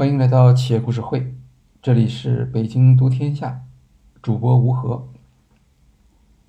[0.00, 1.34] 欢迎来到企业故事会，
[1.82, 3.66] 这里是北京读天下，
[4.22, 5.06] 主播吴和。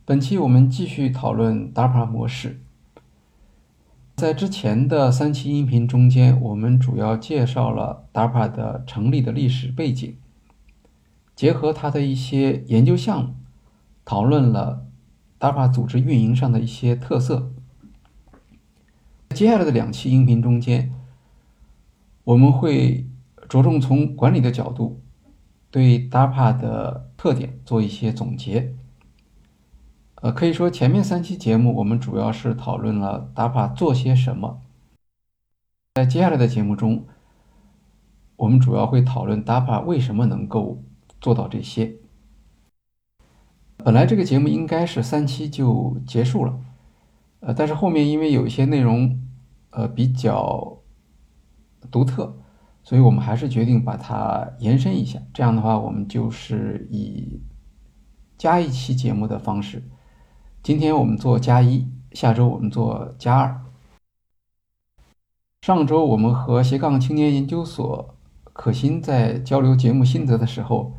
[0.05, 2.61] 本期我们继续讨论 DAPA 模式。
[4.15, 10.15] 在之前的三期音频中间，我们主要介绍了 DAPA 的成立的历史背景，
[11.35, 13.35] 结合它的一些研究项目，
[14.05, 14.85] 讨论了
[15.37, 17.51] DAPA 组织运营上的一些特色。
[19.31, 20.93] 接下来的两期音频中间，
[22.23, 23.05] 我们会
[23.51, 25.01] 着重从管理的角度，
[25.69, 28.73] 对 DAPA 的特点做一些总结。
[30.21, 34.61] 呃，可以说前面三期节目我们主要是讨论了 DAPA 做些什么，
[35.95, 37.05] 在接下来的节目中，
[38.37, 40.81] 我们主要会讨论 DAPA 为什么能够
[41.19, 41.97] 做到这些。
[43.75, 46.57] 本来这个节目应该是三期就结束了。
[47.41, 49.19] 呃，但是后面因为有一些内容，
[49.71, 50.77] 呃比较
[51.91, 52.40] 独特，
[52.83, 55.19] 所以我们还是决定把它延伸一下。
[55.33, 57.41] 这样的话，我们就是以
[58.37, 59.83] 加一期节目的方式。
[60.63, 63.61] 今天我们做加一，下周我们做加二。
[65.61, 68.15] 上周我们和斜杠青年研究所
[68.53, 70.93] 可心在交流节目心得的时候，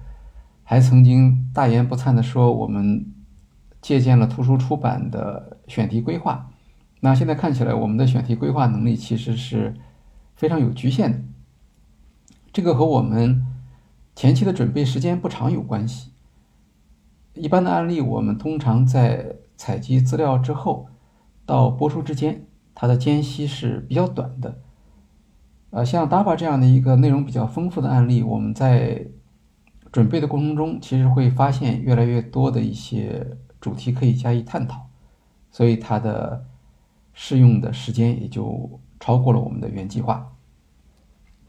[0.63, 3.13] 还曾经大言不惭的说我们。
[3.83, 6.49] 借鉴了图书出版的选题规划，
[7.01, 9.75] 那现在看起来，我们的选题规划能力其实是
[10.37, 11.19] 非常有局限的。
[12.53, 13.47] 这个和我们
[14.15, 16.13] 前期的准备时间不长有关系。
[17.35, 20.89] 一般的案例，我们通常在采集资料之后
[21.47, 24.59] 到播出之间，它的间隙是比较短的。
[25.71, 29.07] 呃，像 DAPA 这样的一个内容比较丰富的案例，我们在
[29.91, 33.39] 准备的过程中，其实会发现越来越多的一些。
[33.63, 34.89] 主题可以加以探讨，
[35.53, 36.45] 所以它的
[37.13, 40.32] 适用的时间也就超过了我们的原计划。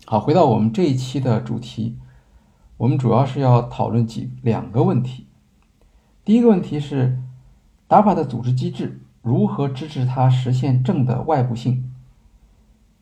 [0.06, 1.98] 好，回到我们这一期的主题，
[2.76, 5.28] 我们主要是要讨论几两个问题。
[6.26, 7.18] 第一个问题是
[7.88, 11.90] ，DAPA 的组织机制如何支持它实现正的外部性？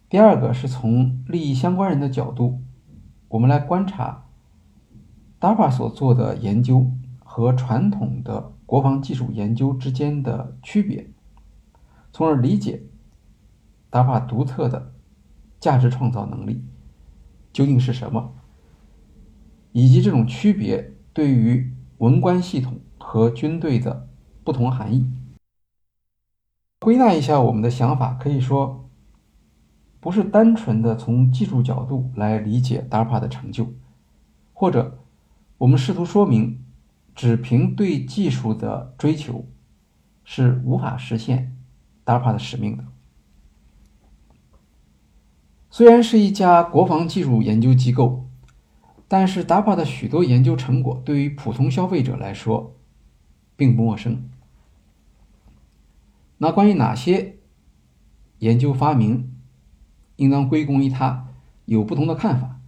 [0.10, 2.62] 第二个是从利益相关人的角度，
[3.30, 4.26] 我们来观察
[5.40, 6.92] DAPA 所做的研究
[7.24, 8.54] 和传统的。
[8.72, 11.10] 国防技术研究之间的区别，
[12.14, 12.84] 从而理解
[13.92, 14.94] DAPA 独特的
[15.60, 16.64] 价值创造能力
[17.52, 18.34] 究竟是什么，
[19.72, 24.08] 以及这种区别对于文官系统和军队的
[24.44, 25.10] 不同含义。
[26.80, 28.90] 归纳一下我们的想法，可以说
[30.00, 33.74] 不是单纯的从技术角度来理解 DARPA 的成就，
[34.54, 35.00] 或者
[35.60, 36.60] 我们试图说明。
[37.14, 39.46] 只凭对技术的追求
[40.24, 41.58] 是无法实现
[42.06, 42.86] DARPA 的使命的。
[45.72, 48.28] 虽然是一家国防技术研究机构，
[49.08, 52.76] 但是 DAPA 的许多研究成果对于普通消费者来说
[53.56, 54.30] 并不陌生。
[56.38, 57.38] 那关于哪些
[58.40, 59.34] 研究发明
[60.18, 61.28] 应当归功于他，
[61.66, 62.60] 有不同的看法。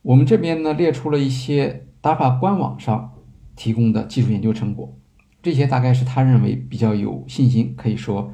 [0.00, 3.12] 我们这边呢列出了一些 DAPA 官网上。
[3.58, 4.96] 提供的技术研究成果，
[5.42, 8.32] 这些大概是他认为比较有信心，可以说，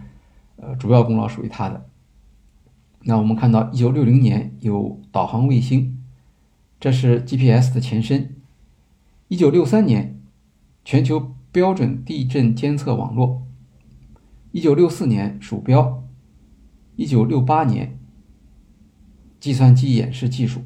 [0.56, 1.88] 呃，主要功劳属于他的。
[3.04, 6.02] 那我们看到，一九六零年有导航卫星，
[6.80, 8.28] 这是 GPS 的前身；
[9.28, 10.20] 一九六三年，
[10.84, 13.42] 全球标准地震监测网络；
[14.52, 16.02] 一九六四年，鼠标；
[16.96, 17.98] 一九六八年，
[19.38, 20.62] 计算机演示技术。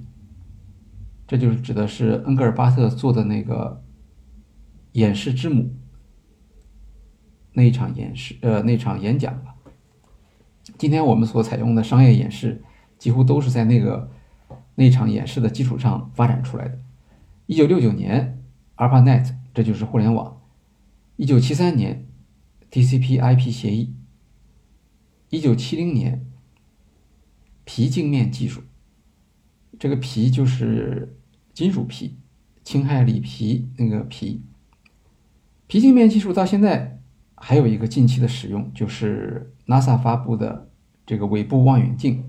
[1.27, 3.83] 这就是指的是恩格尔巴特做的那个。
[4.93, 5.77] 演示之母
[7.53, 9.55] 那一场演示，呃，那场演讲吧。
[10.79, 12.63] 今天我们所采用的商业演示，
[12.99, 14.11] 几乎都是在那个
[14.77, 16.79] 那场演示的基础上发展出来的。
[17.47, 18.43] 一九六九年
[18.77, 20.41] ，ARPANET，这就是互联网。
[21.17, 22.07] 一九七三年
[22.71, 23.97] ，TCP/IP 协议。
[25.31, 26.25] 一九七零年，
[27.65, 28.63] 皮镜面技术。
[29.81, 31.19] 这个皮就是
[31.53, 32.19] 金属皮，
[32.63, 34.43] 氢氦锂皮那个皮。
[35.67, 37.01] 皮镜面技术到现在
[37.35, 40.68] 还有一个近期的使用，就是 NASA 发布的
[41.09, 42.23] 这个尾部望远镜。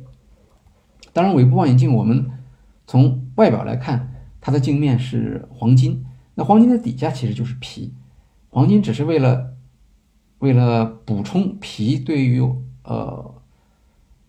[1.11, 2.31] 当然，尾部望远镜我们
[2.87, 6.05] 从外表来看，它的镜面是黄金，
[6.35, 7.93] 那黄金的底下其实就是皮。
[8.49, 9.57] 黄金只是为了
[10.37, 12.41] 为了补充皮对于
[12.83, 13.35] 呃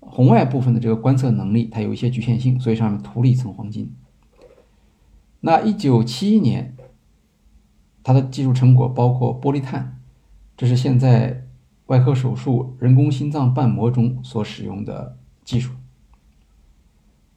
[0.01, 3.95] 红外部分的这个观测能力，它有一些局限性，所以上面涂了一层黄金。
[5.43, 6.75] 那一九七一年。
[8.03, 10.01] 它的技术成果包括玻璃碳，
[10.57, 11.47] 这是现在
[11.91, 15.73] 外科手术人工心脏瓣膜中所使用的技术。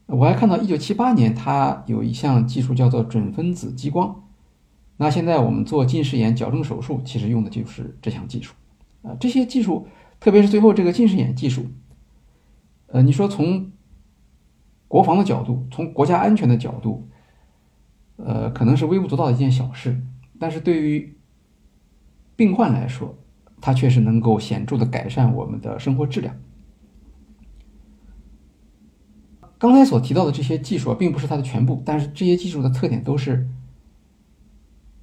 [0.05, 4.23] 我还看到一九七八年，它有一项技术叫做准分子激光。
[4.97, 8.53] 那现在我们做近视眼矫正手术，其实用的就是这项技术。
[9.01, 9.87] 啊，这些技术，
[10.19, 11.65] 特别是最后这个近视眼技术，
[12.85, 13.71] 呃，你说从
[14.87, 17.09] 国防的角度，从国家安全的角度，
[18.17, 19.99] 呃，可能是微不足道的一件小事，
[20.39, 21.17] 但是对于
[22.35, 23.17] 病患来说，
[23.65, 26.35] 它确实能够显著的改善我们的生活质量。
[29.57, 33.47] 刚才所提到的这些技术并不是它的全部，但是这些技术的特点都是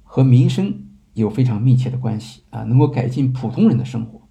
[0.03, 0.83] 和民生
[1.15, 4.21] 有非常密切的关系啊，能够改进普通人的生活。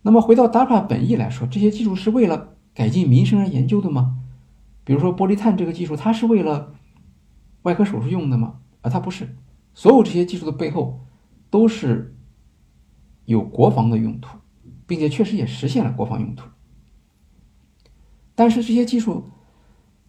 [0.00, 4.16] 那么回到 DAPA 本意来说，这些技术是为了改进民生而研究的吗？
[4.82, 6.72] 比如说玻璃碳这个技术，它是为了
[7.64, 8.60] 外科手术用的吗？
[8.80, 9.36] 啊，它不是。
[9.74, 11.00] 所有这些技术的背后
[11.50, 12.14] 都是
[13.24, 14.38] 有国防的用途，
[14.86, 16.48] 并且确实也实现了国防用途。
[18.34, 19.30] 但是这些技术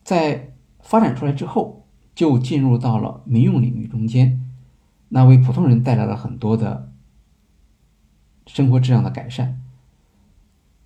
[0.03, 4.41] 在发展出来之后，就进入到了民用领域中间，
[5.09, 6.91] 那为普通人带来了很多的
[8.47, 9.61] 生活质量的改善。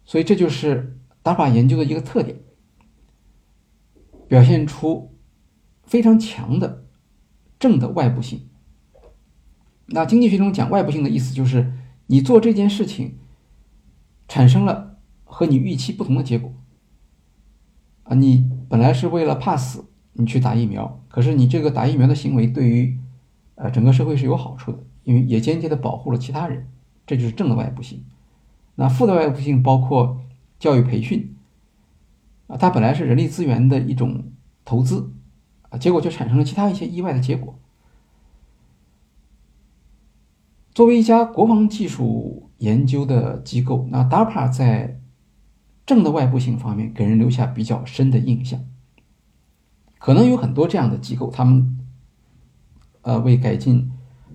[0.06, 2.40] 所以这就是 DARPA 研究的一个特点，
[4.28, 5.16] 表现出
[5.84, 6.86] 非常强的
[7.60, 8.50] 正的外部性。
[9.88, 11.74] 那经济学中讲外部性的意思就是，
[12.12, 13.20] 你做这件事情
[14.28, 16.52] 产生了和你预期不同的结果。
[18.02, 22.98] 啊，你本来是为了怕死，你去打疫苗，可是你这个打疫苗的行为对于，
[23.54, 26.68] 呃，整个社会是有好处的，因为也间接的保护了其他人，
[27.06, 28.04] 这就是正的外部性。
[28.74, 30.20] 那负的外部性包括
[30.58, 31.36] 教育培训，
[32.48, 34.32] 啊，它本来是人力资源的一种
[34.66, 35.12] 投资，
[35.70, 37.60] 啊，结果却产生了其他一些意外的结果。
[40.74, 45.00] 作为一家国防技术研究的机构，那 DARPA 在
[45.86, 48.60] 正的外部性方面给人留下比较深的印象，
[49.98, 51.78] 可能有很多这样的机构，他们
[53.02, 53.92] 呃为改进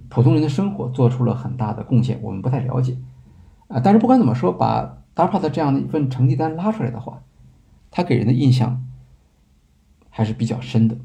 [0.08, 2.96] 普通人的生活做出了很大的贡献，我们不太了解
[3.68, 3.80] 啊。
[3.80, 7.22] 但是不管怎么说，把 DARPA 的这样的一份成绩单拉出来的话，
[7.90, 8.84] 它给人的印象
[10.10, 10.98] 还是比较深的。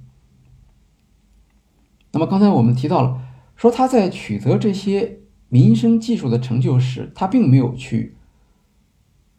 [2.11, 3.21] 那么刚才我们提到了，
[3.59, 5.19] 说他在取得这些
[5.49, 8.15] 民生技术的成就时，他并没有去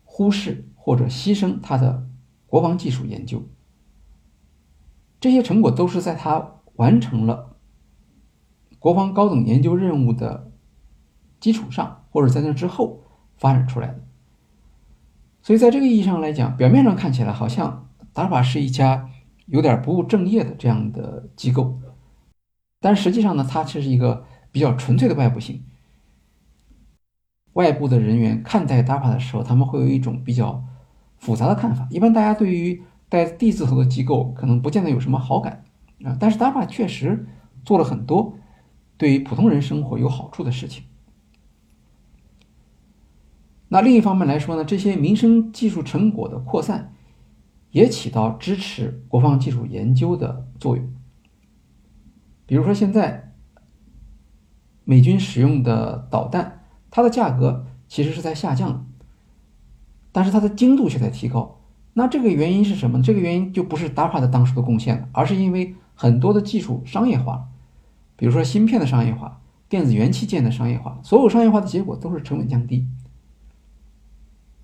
[0.04, 0.66] 忽视。
[0.82, 2.08] 或者牺牲他的
[2.46, 3.46] 国防技术研究，
[5.20, 7.54] 这些成果都是在他完成了
[8.78, 10.50] 国防高等研究任务的
[11.38, 13.04] 基础上，或者在那之后
[13.36, 14.02] 发展出来的。
[15.42, 19.10] 所以，在这个意义上来讲，表面上看起来好像达尔法是一家
[19.44, 21.78] 有点不务正业的这样的机构，
[22.80, 25.62] 但实际上呢，它却是一个比较纯粹的外部性。
[27.52, 30.64] 外部的人员看待 DARPA 的时候，他们会有一种比较。
[31.20, 35.64] 复杂的看法，一般大家对于带 D 字头的机构可能不见得有什么好感
[36.02, 36.16] 啊。
[36.18, 37.26] 但是 DARPA 确实
[37.62, 38.38] 做了很多
[38.96, 40.84] 对于普通人生活有好处的事情。
[43.68, 46.94] 那另一方面来说呢，这些民生技术成果的扩散
[47.70, 50.90] 也起到支持国防技术研究的作用。
[52.50, 53.32] 比如说，现在
[54.82, 58.84] 美军使用的导弹，它的价格其实是在下降的。
[60.10, 61.60] 但是它的精度却在提高，
[61.92, 63.00] 那这个原因是什么？
[63.00, 67.50] 这个原因就不是 DARPA 的当时的贡献了，而是因为很多的技术商业化，
[68.16, 72.88] 比如说芯片的商业化、电子元器件的商业化，所有商业化的结果都是成本降低。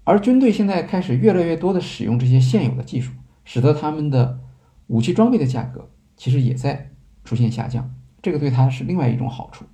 [0.03, 3.13] 而军队现在开始越来越多的使用这些现有的技术，
[3.45, 4.41] 使得他们的
[4.89, 6.91] 武器装备的价格其实也在
[7.27, 7.93] 出现下降，
[8.23, 9.67] 这个对它是另外一种好处。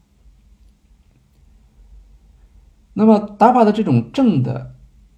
[2.95, 4.73] 那么打靶的这种正的。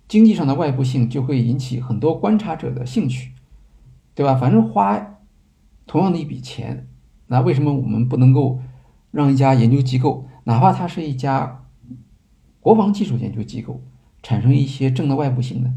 [0.06, 3.32] 经济上的外部性就会引起很多观察者的兴趣，
[4.14, 4.34] 对吧？
[4.34, 5.16] 反正花
[5.86, 6.86] 同样的一笔钱，
[7.28, 8.60] 那为什么我们不能够
[9.10, 11.64] 让一家研究机构，哪怕它是一家
[12.60, 13.80] 国防技术研究机构，
[14.22, 15.72] 产生一些正的外部性呢？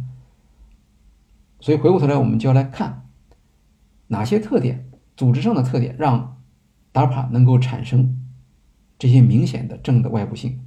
[1.62, 3.08] 所以回过头来，我们就要来看
[4.08, 6.37] 哪些特点，组织上的特点，让
[6.94, 8.20] DARPA 能够产生
[8.98, 10.60] 这些明显的正的外部性。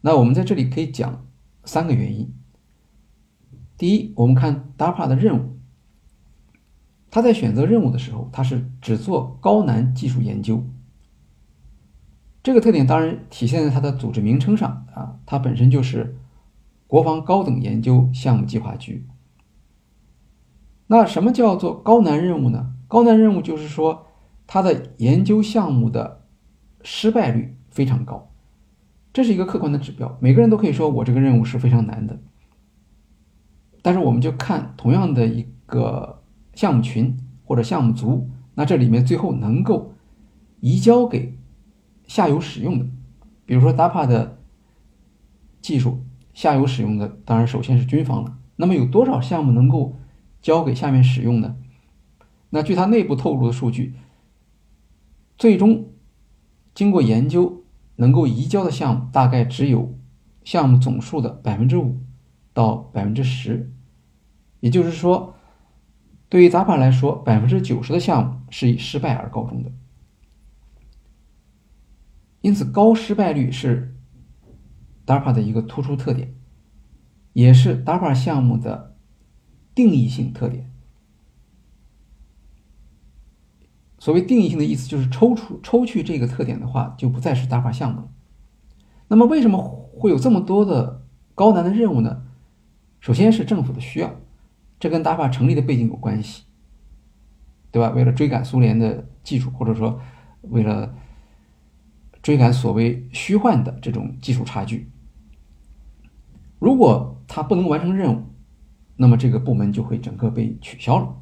[0.00, 1.24] 那我们在这里可以讲。
[1.68, 2.32] 三个原因。
[3.76, 5.58] 第一，我们看 DARPA 的任务，
[7.10, 10.64] 他在选择任务的时候，他是只做高难技术研究。
[12.40, 16.16] 这个特点当然体现在它的组织名称上啊，它本身就是
[16.86, 19.04] 国防高等研究项目计划局。
[20.86, 22.75] 那什么叫做高难任务呢？
[22.88, 24.06] 高难任务就是说，
[24.46, 26.22] 它的研究项目的
[26.82, 28.30] 失败率非常高。
[29.12, 32.18] 这是一个客观的指标，每个人都可以说我这个任务是非常难的。
[33.82, 36.22] 但是我们就看同样的一个
[36.54, 39.94] 项目群或者项目组，那这里面最后能够
[40.60, 41.38] 移交给
[42.06, 42.86] 下游使用的，
[43.44, 44.38] 比如说 DAPA 的
[45.60, 48.36] 技术下游使用的，当然首先是军方了。
[48.56, 49.96] 那么有多少项目能够
[50.42, 51.56] 交给下面使用呢？
[52.50, 53.94] 那据他内部透露的数据，
[55.36, 55.92] 最终
[56.74, 57.64] 经过研究
[57.96, 59.98] 能够移交的项目大概只有
[60.44, 62.00] 项目总数的百分之五
[62.52, 63.72] 到百分之十，
[64.60, 65.34] 也就是说，
[66.28, 69.72] 对于 DAPA 来说，百分之九十的项目是以失败而告终的。
[72.40, 73.96] 因此，高失败率是
[75.04, 76.32] DAPA 的一个突出特点。
[77.32, 78.96] 也是 DAPA 项目的
[79.74, 80.72] 定义性特点。
[84.06, 88.08] 所谓定义性的意思，就是抽出抽去这个特点的话，就不再是 DAPA 项目了。
[89.08, 89.58] 那么，为什么
[89.98, 91.02] 会有这么多的
[91.34, 92.22] 高难的任务呢？
[93.00, 94.14] 首先是政府的需要，
[94.78, 96.44] 这跟 DAPA 成立的背景有关系，
[97.72, 97.90] 对吧？
[97.90, 100.00] 为了追赶苏联的技术，或者说
[100.42, 100.94] 为了
[102.22, 104.88] 追赶所谓虚幻的这种技术差距。
[106.60, 108.22] 如果他不能完成任务，
[108.94, 111.16] 那么这个部门就会整个被取消了。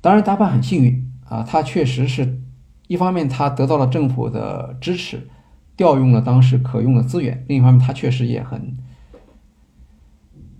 [0.00, 2.40] 当然，达帕很幸运啊，他确实是
[2.86, 5.28] 一方面他得到了政府的支持，
[5.76, 8.76] 调用了当时可用的资源；另一方面，他确实也很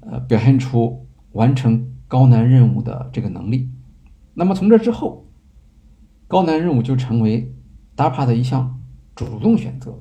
[0.01, 3.71] 呃表现出完成高难任务的这个能力。
[4.35, 5.27] 那么从这之后，
[6.27, 7.55] 高难任务就成为
[7.95, 8.81] 达帕的一项
[9.15, 10.01] 主动选择，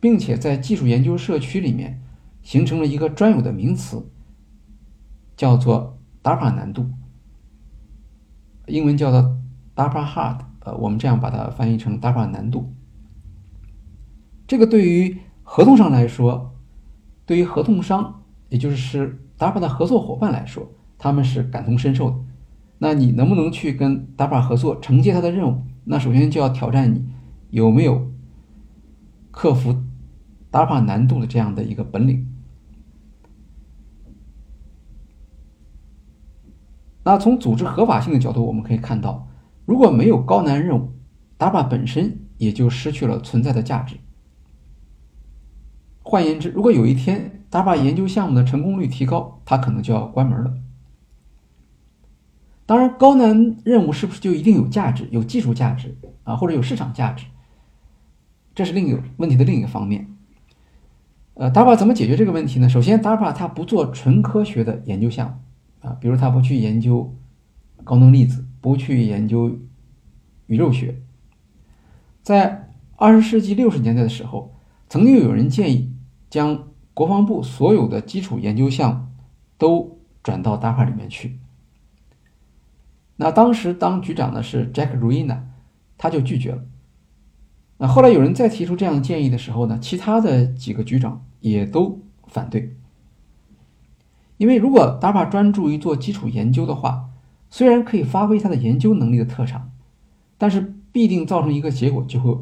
[0.00, 2.00] 并且在技术研究社区里面。
[2.44, 4.10] 形成了一个专有的名词，
[5.36, 6.90] 叫做 DAPA 难度，
[8.66, 9.38] 英文叫做
[9.74, 12.72] DARPA Hard，呃，我们这样把它翻译成 DARPA 难度。
[14.46, 16.54] 这个对于合同上来说，
[17.24, 22.16] 对于合同商，也就是 DARPA 的合作伙伴来说，他们是感同身受的。
[22.78, 25.62] 那你能不能去跟 DARPA 合作，承接他的任务？
[25.84, 27.06] 那首先就要挑战你
[27.50, 28.10] 有没有
[29.30, 29.82] 克服
[30.50, 32.28] DARPA 难度的这样的一个本领。
[37.04, 39.28] 那从组织合法性的角度，我们可以看到，
[39.64, 40.92] 如果没有高难任务
[41.38, 43.96] ，DAPA 本身也就失去了存在的价值。
[46.02, 50.54] 换言之，如果有一天 DAPA 研究项目的成功率提高，它可能就要关门了。
[52.66, 57.26] 当然，高难任务是不是就一定有价值、有技术价值啊，或者有市场价值？
[58.54, 60.08] 这是另一个问题的另一个方面。
[61.34, 62.68] 呃，DAPA 怎么解决这个问题呢？
[62.68, 65.34] 首先，DAPA 它不做纯科学的研究项目。
[65.88, 67.12] 啊，比如他不去研究
[67.82, 69.58] 高能粒子，不去研究
[70.46, 71.02] 宇宙学。
[72.22, 74.54] 在二十世纪六十年代的时候，
[74.88, 75.92] 曾经有人建议
[76.30, 79.06] 将国防部所有的基础研究项目
[79.58, 81.38] 都转到 DAPA 里面去。
[83.16, 85.40] 那当时当局长的是 Jack Ruina，
[85.98, 86.64] 他就拒绝了。
[87.78, 92.76] 那后来有人再提出这样的建议的时候呢，其他的几个局长也都反对。
[94.36, 97.10] 因为如果 DAPA 专注于做基础研究的话，
[97.52, 99.70] 虽然可以发挥它的研究能力的特长，
[100.38, 102.34] 但是必定造成一个结果，就会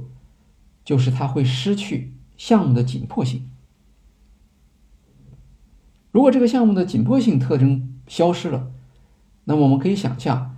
[0.84, 3.50] 就是它会失去项目的紧迫性。
[6.12, 8.70] 如果这个项目的紧迫性特征消失了，
[9.42, 10.54] 那么我们可以想象，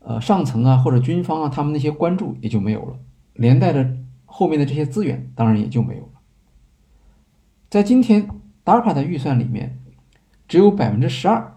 [0.00, 2.98] 呃，上层啊或者军方啊他们那些关注也就没有了，
[3.32, 3.96] 连带着
[4.26, 6.20] 后面的这些资源当然也就没有了。
[7.70, 8.28] 在今天
[8.66, 9.80] DAPA 的预算里面。
[10.46, 11.56] 只有百分之十二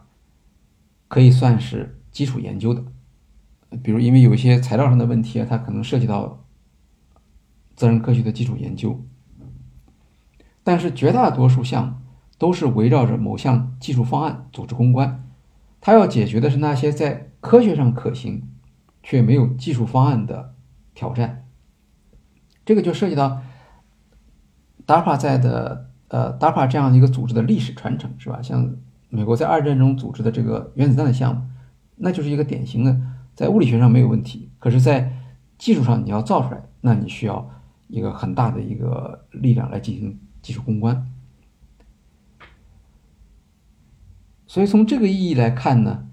[1.10, 2.84] 可以算是基础研究的，
[3.84, 6.44] 比如因为有一些材料上的问题啊，它可能涉及到
[7.76, 9.06] 自然科学的基础研究。
[10.64, 11.94] 但是绝大多数项目
[12.40, 15.30] 都是围绕着某项技术方案组织攻关，
[15.80, 18.50] 它要解决的是那些在科学上可行
[19.04, 20.56] 却没有技术方案的
[20.96, 21.46] 挑战。
[22.66, 23.44] 这个就涉及到
[24.88, 25.86] DARPA 在的。
[26.10, 28.42] 呃 DARPA 这样的一个组织的历史传承是吧？
[28.42, 28.78] 像
[29.10, 31.42] 美国在二战中组织的这个原子弹的项目，
[31.98, 33.00] 那就是一个典型的
[33.36, 35.12] 在物理学上没有问题，可是，在
[35.58, 37.50] 技术上你要造出来，那你需要
[37.88, 41.12] 一个很大的一个力量来进行技术攻关。
[44.46, 46.08] 所以从这个意义来看呢，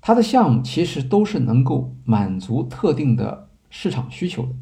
[0.00, 4.52] 它的项目其实都是能够满足特定的市场需求的，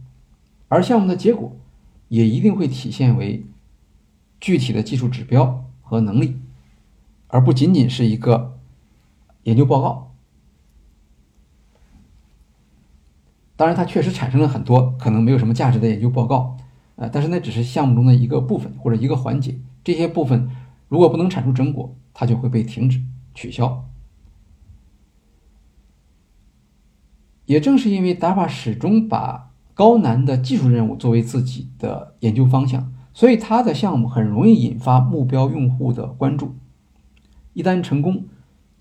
[0.68, 1.56] 而项目的结果
[2.08, 3.44] 也一定会体现为。
[4.42, 6.40] 具体的技术指标和能力，
[7.26, 8.58] 而不仅仅是一个
[9.42, 10.09] 研究报告。
[13.60, 16.56] 当然，它确实产生了很多可能没有什么价值的研究报告，
[16.96, 19.54] 呃，但是那只是项目中的一个部分或者一个环节。
[19.84, 20.48] 这些部分
[20.88, 23.02] 如果不能产出成果，它就会被停止。
[23.34, 23.86] 取消。
[27.44, 36.54] 也正是因为 DAPA 始终把高难的技术任务作为自己的研究方向，所以它的项目很容易引发目标用户的关注。
[37.52, 38.24] 一旦成功，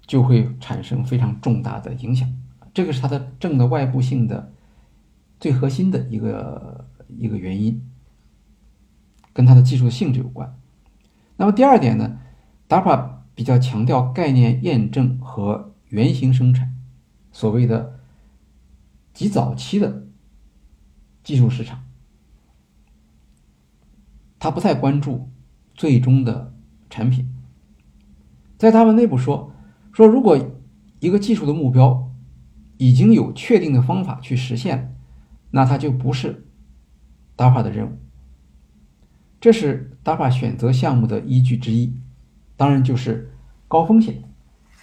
[0.08, 2.34] 就会产生非常重大的影响。
[2.74, 4.54] 这个是它的正的外部性的
[5.40, 7.82] 最核心的一个一个原因，
[9.34, 10.60] 跟它的技术性质有关。
[11.38, 12.20] 那么第二点呢
[12.68, 16.76] ，DARPA 比较强调概念验证和原型生产，
[17.32, 17.98] 所谓的。
[19.12, 20.08] 极早期的
[21.24, 21.84] 技术市场，
[24.38, 25.30] 他不太关注
[25.74, 26.54] 最终的
[26.90, 27.30] 产品。
[28.58, 29.52] 在他们内部说
[29.92, 30.38] 说，如果
[31.02, 32.14] 一个技术的目标
[32.78, 34.90] 已经有确定的方法去实现了，
[35.52, 36.46] 那它就不是
[37.38, 37.98] DAPA 的任务。
[39.40, 41.96] 这是 DAPA 选择项目的依据之一，
[42.58, 43.32] 当然就是
[43.68, 44.24] 高风险。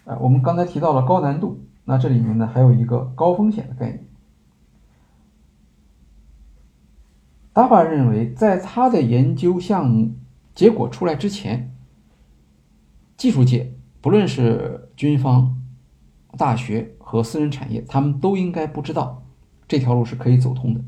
[0.04, 4.06] 啊，我们刚才提到了高难度，那这里面呢还有一个高风险的概念。
[7.52, 10.14] DAPA 认为，在他的研究项目
[10.54, 11.74] 结果出来之前，
[13.16, 15.56] 技术界不论是军方、
[16.38, 19.25] 大学和私人产业，他们都应该不知道
[19.68, 20.80] 这条路是可以走通的。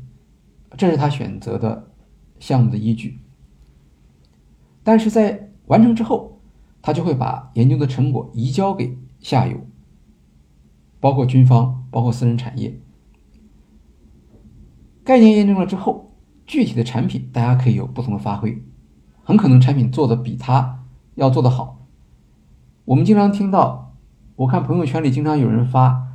[0.77, 1.91] 这是他选择的
[2.39, 3.19] 项目的依据。
[4.83, 6.41] 但是在完成之后，
[6.81, 9.57] 他就会把研究的成果移交给下游，
[10.99, 12.79] 包括军方、包括私人产业。
[15.03, 16.07] 概念验证了之后。
[16.51, 18.63] 具体的产品，大家可以有不同的发挥，
[19.23, 20.83] 很可能产品做的比他
[21.13, 21.85] 要做的好。
[22.85, 23.95] 我们经常听到，
[24.35, 26.08] 我看朋友圈里经常有人发，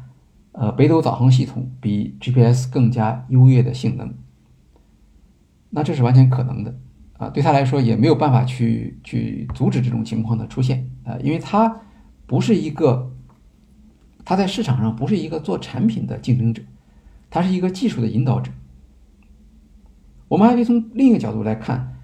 [0.56, 4.14] 呃，北斗导航系统比 GPS 更加优越的性能，
[5.70, 6.72] 那这是完全可能的
[7.18, 11.82] 啊，对他来说也没有办法去去阻止这种情况的出现啊，因为他
[12.28, 13.12] 不是一个，
[14.24, 16.62] 他在市场上不是一个做产品的竞争者，
[17.28, 18.52] 他是一个技术的引导者。
[20.28, 21.96] 我们还可以从另一个角度来看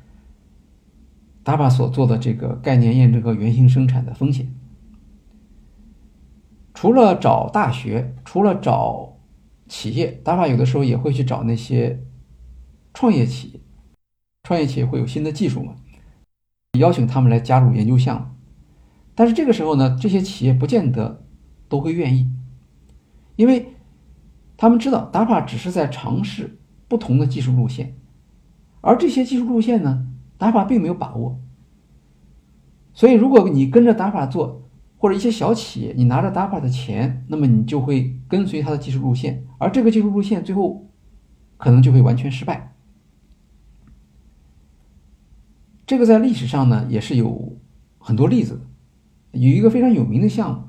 [1.45, 4.53] ，DABA 所做的这个概念验证和原型生产的风险。
[6.81, 9.19] 除了找大学，除了找
[9.69, 12.03] 企业，DARPA 有的时候也会去找那些
[12.95, 13.61] 创业企业。
[14.45, 15.75] 创业企业会有新的技术嘛？
[16.79, 18.29] 邀请他们来加入研究项目。
[19.15, 21.23] 但是这个时候呢，这些企业不见得
[21.69, 22.31] 都会愿意，
[23.37, 23.75] 因为
[24.57, 27.95] 他们知道 DARPA 只是在尝试不同的技术路线。
[28.81, 30.07] 而这些技术路线呢，
[30.39, 31.39] 打法并没有把握，
[32.95, 34.60] 所以如果你跟着打法做，
[35.01, 40.91] 或者一些小企业，你拿着打法的钱，那么你就会跟随它的技术路线，而这个技术路线最后
[41.57, 42.75] 可能就会完全失败。
[45.87, 47.57] 这个在历史上呢也是有
[47.99, 48.61] 很多例子，
[49.33, 50.69] 有一个非常有名的项目，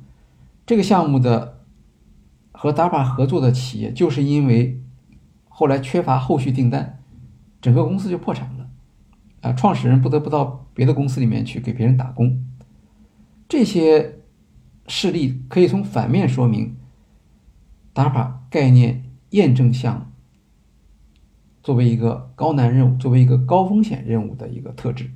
[0.66, 1.60] 这个项目的
[2.54, 4.82] 和 DAPA 合作的企业，就是因为
[5.50, 7.00] 后来缺乏后续订单。
[7.60, 8.70] 整个公司就破产了，
[9.42, 12.44] 啊，创始人不得不到别的公司里面去给别人打工。
[13.48, 14.21] 这些
[14.88, 16.76] 事例可以从反面说明
[17.94, 20.06] ，DARPA 概念验证项目
[21.64, 25.12] 作为一个高难任务、作为一个高风险任务的一个特质。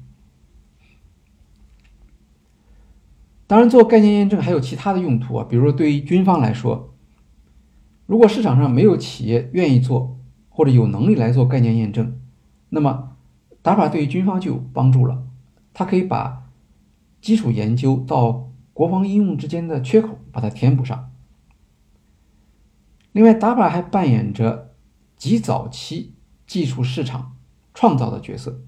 [3.47, 6.93] 当然，做概念验证还有其他的用途啊，比如说对于军方来说，
[8.07, 10.17] 如果市场上没有企业愿意做
[10.49, 12.19] 或者有能力来做概念验证。
[12.69, 13.15] 那么，
[13.61, 15.23] 打法对于军方就有帮助了，
[15.73, 16.49] 它可以把
[17.21, 18.44] 基础研究到
[18.75, 21.13] 国防应用之间的缺口把它填补上。
[23.13, 24.75] 另外，打法还扮演着
[25.15, 26.13] 极早期
[26.45, 27.37] 技术市场
[27.73, 28.59] 创造的角色。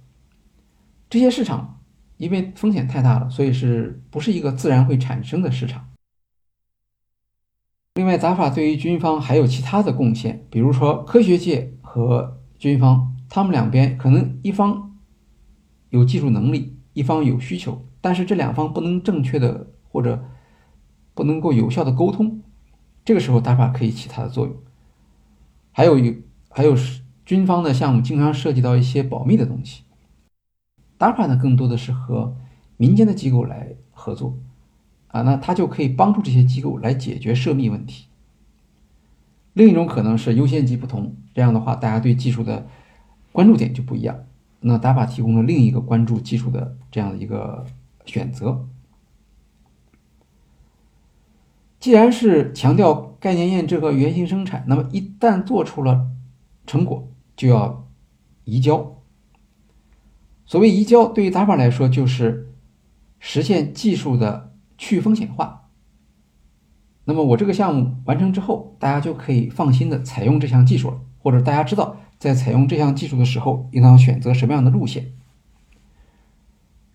[1.09, 1.81] 这些市场
[2.15, 5.89] 因为风险太大了，所以是不是一个自然会产生的市场？
[7.95, 13.13] 另外，打法对于军方还有其他的贡献，比如说科学界和军方。
[13.29, 14.97] 他们两边可能一方
[15.89, 20.23] 有技术能力，一方有需求，但是这两方不能正确的或者
[21.15, 22.43] 不能够有效的沟通，
[23.03, 24.55] 这个时候 DAPA 可以起它的作用。
[25.71, 29.81] 还有一还有是军方的项目经常涉及到一些保密的东西
[30.99, 32.35] ，DAPA 呢更多的是和
[32.77, 34.37] 民间的机构来合作，
[35.07, 38.05] 啊，那它就可以帮助这些机构来解决涉密问题。
[39.53, 42.67] 另一种可能是优先级不同，这样的话大家对技术的。
[43.31, 44.25] 关注点就不一样，
[44.59, 47.65] 那 DAPA 提供了另一个关注技术的这样的一个
[48.05, 48.67] 选择。
[51.87, 56.09] 既然是强调概念验证和原型生产，那么一旦做出了
[56.65, 57.87] 成果，就要
[58.43, 59.01] 移交。
[60.45, 62.51] 所谓移交，对于 DAPA 来说，就是
[63.19, 65.69] 实现技术的去风险化，
[67.05, 75.13] 那么我这个项目完成之后，大家就可以放心的采用这项技术了，或者大家知道在采用这项技术的时候，应当选择什么样的路线。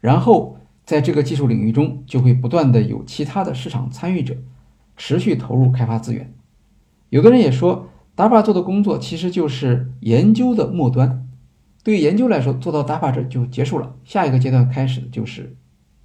[0.01, 4.37] 然后在这个技术领域中，就会不断的有其他的市场参与者
[4.97, 6.35] 持续投入开发资源。
[7.11, 11.29] 有的人也说，DAPA 做的工作其实就是研究的末端。
[11.85, 15.57] 对于研究来说，做到 DARPA 这就结束了，下一个阶段开始就是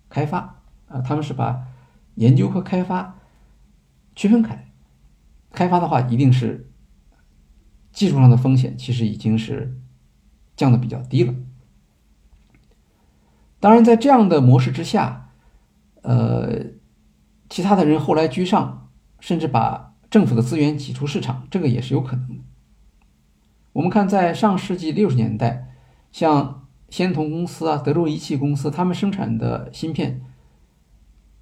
[0.10, 1.02] 开发啊。
[1.02, 1.67] 他们是把
[2.15, 3.15] 研究和开发。
[4.15, 4.71] 区分开，
[5.52, 6.71] 开发的话一定是
[7.91, 9.78] 技术上的风险，其实已经是
[10.56, 11.36] 降的比较低了。
[13.60, 15.30] 当然，在这样的模式之下，
[16.02, 16.63] 呃，
[17.49, 22.43] 其他的人后来居上，甚至把政府的资源挤出市场，这个也是有可能的。
[23.73, 25.69] 我们看，在上世纪六十年代，
[26.12, 30.21] 像仙童公司啊、德州仪器公司，他们生产的芯片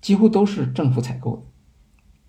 [0.02, 1.44] 几乎都是政府采购的。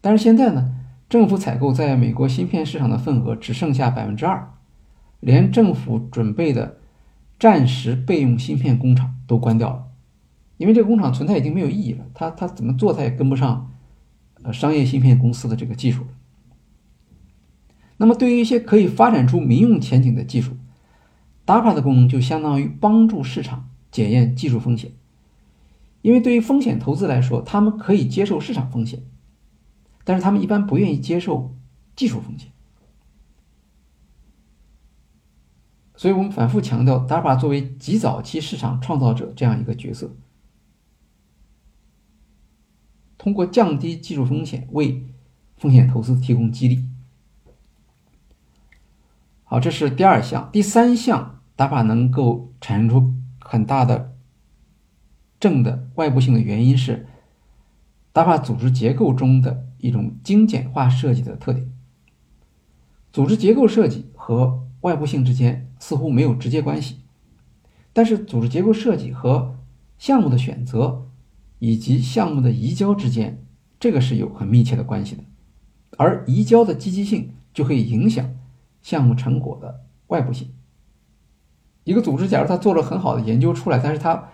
[0.01, 0.75] 但是现在呢，
[1.09, 4.55] 政府采购在美国芯片市场的份额只剩下百分之二，
[5.21, 6.79] 连政府准备的
[7.39, 9.86] 战时备用芯片工厂都关掉了，
[10.57, 13.73] 因为这个工厂存在已经没有意义了，它它怎么做它也跟不上，
[14.42, 16.09] 呃，商业芯片公司的这个技术了。
[17.99, 20.57] 那么对于一些可以发展出民用前景的技术
[21.47, 24.92] ，DAPA 的功能就相当于帮助市场检验技术风险，
[26.03, 29.03] 因为对于风险投资来说，他们可以接受市场风险。
[30.05, 31.53] 但是他们一般不愿意接受
[31.97, 32.53] 技术风险，
[35.97, 40.14] 所以我们反复强调，DAPA 作为极早期市场创造者这样一个角色，
[43.27, 45.03] 通过降低技术风险为
[45.57, 46.85] 风险投资提供激励。
[49.43, 54.15] 好，这是第二项，第三项打法能够产生出很大的
[55.41, 57.09] 正的外部性的原因是
[58.12, 59.65] 打法组织结构中的。
[59.79, 61.69] 一种精简化设计的特点。
[63.12, 67.01] 组织结构设计和外部性之间似乎没有直接关系，
[67.93, 69.59] 但是组织结构设计和
[69.99, 71.06] 项目的选择
[71.59, 73.45] 以及项目的移交之间，
[73.81, 75.23] 这个是有很密切的关系的。
[75.99, 78.29] 而移交的积极性就会影响
[78.83, 80.53] 项目成果的外部性。
[81.85, 84.29] 一个组织假如他做了很好的研究出来，但是他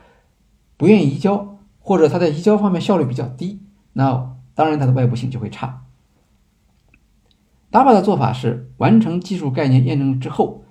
[0.76, 3.60] 不愿意移交，或者他在移交方面效率比较低，
[3.94, 4.30] 那。
[4.54, 5.86] 当然，它的外部性就会差。
[7.70, 10.66] DARPA 的做法是完成技术概念验证之后，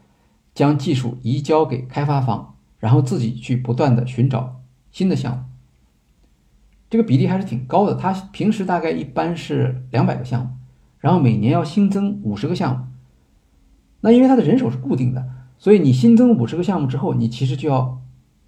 [0.53, 4.61] 将技术移交给开发方，然后自己去不断的寻找
[4.91, 5.43] 新的项目。
[6.91, 7.95] 这个比例还是挺高的。
[7.95, 10.49] 它平时大概一般是两百个项目，
[10.99, 12.85] 然后每年要新增五十个项目。
[14.01, 15.25] 那因为它的人手是固定的，
[15.57, 18.01] 所以你新增五十个项目之后，你其实就要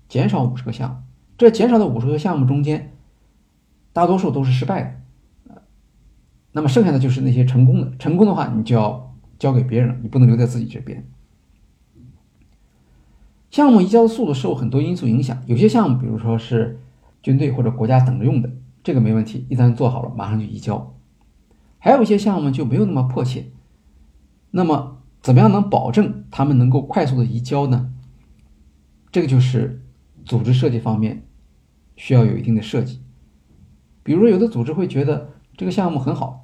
[0.09, 0.97] 减少五十个项目。
[1.37, 2.93] 这减少的五十个项目中间，
[3.93, 5.01] 大多数都是失败
[5.47, 5.61] 的。
[6.51, 11.07] 那么剩下的就是那些成功的，成功的话你就要交给别人了，你不能留在自己这边。
[13.49, 16.79] 项目移交的速度受很多因素影响，有些项目，比如说是
[17.23, 18.51] 军队或者国家等着用的，
[18.83, 20.95] 这个没问题，一旦做好了马上就移交。
[21.79, 23.47] 还有一些项目就没有那么迫切，
[24.51, 27.91] 那么怎么样能保证他们能够快速的移交呢？
[29.11, 29.83] 这个就是
[30.23, 31.25] 组织设计方面
[31.95, 33.01] 需要有一定的设计。
[34.03, 36.41] 比如说有的组织会觉得这个项目很好。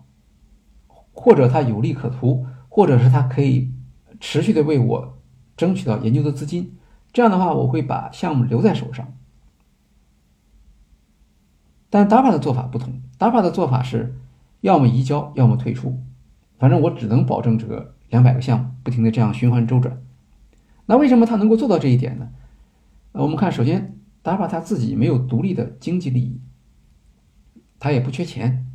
[1.12, 3.74] 或者它有利可图，或者是它可以
[4.22, 5.18] 持续的为我
[5.58, 6.78] 争取到研究的资金，
[7.12, 9.14] 这样的话，我会把项目留在手上。
[11.90, 14.16] 但 DAPA 的做法不同，DAPA 的做法是
[14.62, 16.00] 要么移交，要么退出，
[16.58, 20.02] 反正我只能保证这个两百个项目不停的这样循环周转。
[20.86, 22.30] 那为什么它能够做到这一点呢？
[23.12, 26.40] 我们看，首先 DARPA 它自己没有独立的经济利益，
[27.80, 28.68] 它也不缺钱，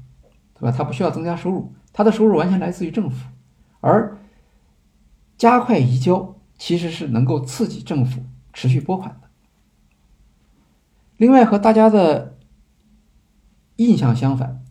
[0.55, 0.75] 对吧？
[0.77, 1.73] 它不需要增加收入。
[1.93, 3.29] 它的收入完全来自于政府，
[3.81, 4.19] 而
[5.39, 9.29] 加快移交其实是能够刺激政府持续拨款的。
[11.17, 12.34] 另外，和大家的
[13.77, 14.63] 印象相反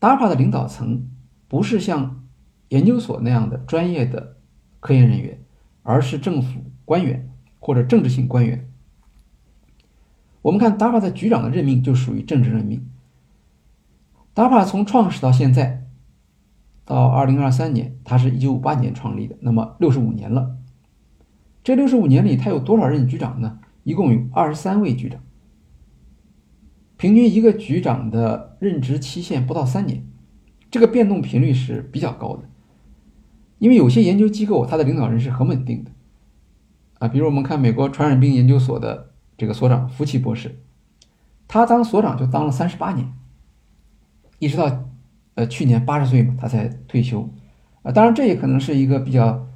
[0.00, 1.08] ，DARPA 的领导层
[1.48, 2.24] 不是像
[2.68, 4.36] 研究所那样的专业的
[4.80, 5.42] 科研人员，
[5.82, 8.68] 而是政府官员或者政治性官员。
[10.42, 12.88] 我们看 DARPA 的局长的任命就属于政治任命。
[14.34, 15.78] DARPA 从创始到现在。
[16.86, 20.56] 到二零二三年，他是一九五八年创立的，那么六十五年了。
[21.62, 23.60] 这六十五年里，他有多少任局长呢？
[23.84, 25.20] 一共有二十三位局长，
[26.96, 30.06] 平均一个局长的任职期限不到三年，
[30.70, 32.44] 这个变动频率是比较高的。
[33.58, 35.90] 因为有些研究机构，它的领导人是很稳定的，
[37.00, 40.60] 啊，比如我们看美国传染病研究所的这个所长福奇博士，
[41.48, 43.12] 他当所长就当了三十八年，
[44.38, 44.86] 一直到。
[45.36, 47.26] 呃，去年八十岁嘛，他才退休，
[47.82, 49.46] 啊，当然这也可能是一个比较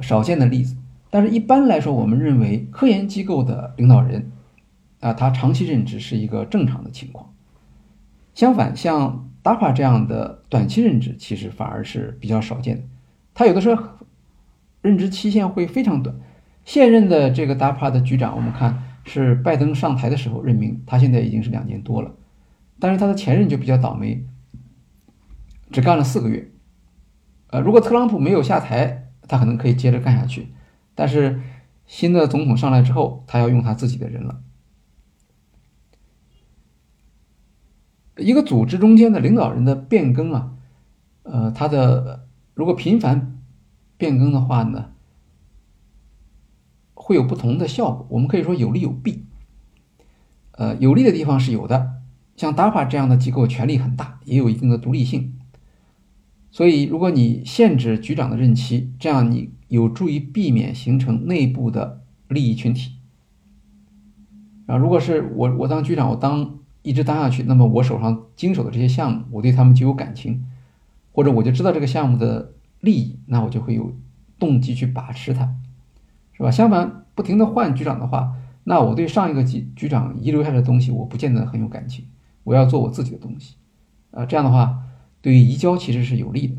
[0.00, 0.76] 少见的例子，
[1.10, 4.30] 但是一般来说，我们认为科研机构的领导人，
[5.00, 7.34] 啊，他长期任职是一个正常的情况。
[8.36, 12.82] 相反，像 DAPA 这样的短期任职，其实反而是比较少见的。
[13.32, 13.82] 他有的时候
[14.82, 16.14] 任职期限会非常短。
[16.62, 22.14] 现任的这个 DAPA 的局长，我们看是拜登上台的时候任命，他现在已经是两年多了。
[22.78, 24.22] 但是他的前任就比较倒霉，
[25.70, 26.50] 只干了四个月。
[27.48, 30.48] 呃，如果特朗普没有下台，他可能可以接着干下去。
[30.94, 31.40] 但是
[31.86, 34.42] 新的总统上来之后，他要用他自己的人了。
[38.18, 40.52] 一个组织中间的领导人的变更啊，
[41.22, 43.38] 呃，他的如果频繁
[43.96, 44.90] 变更的话呢，
[46.94, 48.06] 会有不同的效果。
[48.10, 49.24] 我们可以说有利有弊。
[50.52, 51.92] 呃，有利的地方是有的。
[52.36, 55.38] 像 DAPA 这样的机构权力很大，也有一定的独立性，
[56.50, 62.92] 所以如果你限制局长的任期，这样你有助于避免形成内部的利益群体。
[64.66, 70.46] 啊，如果是我我当局长，我当一直当下去，那么我手上经手的这些项目，我对他们就有感情，
[71.10, 73.92] 或者我就知道这个项目的利益，那我就会有
[74.38, 75.52] 动机去把持它，
[76.32, 76.50] 是吧？
[76.52, 82.06] 相反，不停的换局长的话，那我对上一个局局长遗留下来的东西，我不见得很有感情。
[82.44, 83.56] 我要做我自己的东西，
[84.12, 84.84] 啊，这样的话，
[85.20, 86.54] 对于移交其实是有利的。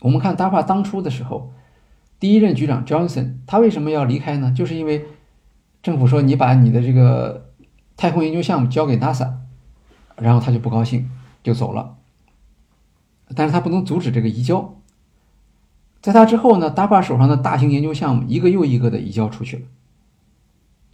[0.00, 1.52] 我们看 DAPA 当初的时候，
[2.18, 4.52] 第一任局长 Johnson 他为什么要离开呢？
[4.52, 5.04] 就是因为
[5.82, 7.49] 政府说你把你的这个
[8.00, 9.34] 太空研究项目交给 NASA，
[10.16, 11.10] 然后他就不高兴，
[11.42, 11.98] 就走了。
[13.36, 14.80] 但是他不能阻止这个移交。
[16.00, 19.62] 在他之后呢，DAPA 手上的大型研究项目一个又一个的移交出去了。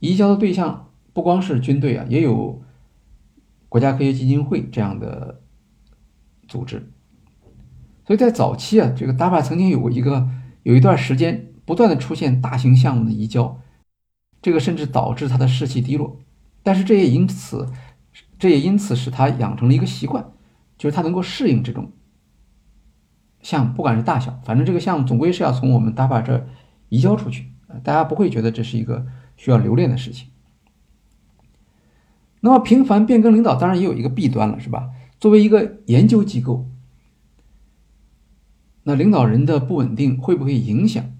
[0.00, 2.60] 移交的对象不光是军队啊，也有。
[3.68, 5.42] 国家科学基金会这样的
[6.48, 6.90] 组织，
[8.06, 10.28] 所以在早期啊，这个 DAPA 曾经有过一个
[10.62, 13.60] 有一段时间不断的出现大型项目的移交，
[14.40, 16.16] 这个甚至导致它的士气低落。
[16.66, 17.68] 但是这也因此，
[18.40, 20.32] 这也因此使他养成了一个习惯，
[20.76, 21.92] 就是他能够适应这种
[23.40, 26.44] 项目，不管是大小，反正这个项目总归是要从我们 DAPA 这
[26.88, 27.52] 移交出去，
[27.84, 30.30] 大家不会觉得这是一个需要留恋的事情。
[32.40, 34.90] 那么频繁变更领导当然也有一个弊端了，是吧？
[35.20, 36.68] 作为一个研究机构，
[38.82, 41.12] 那领导人的不稳定会不会影响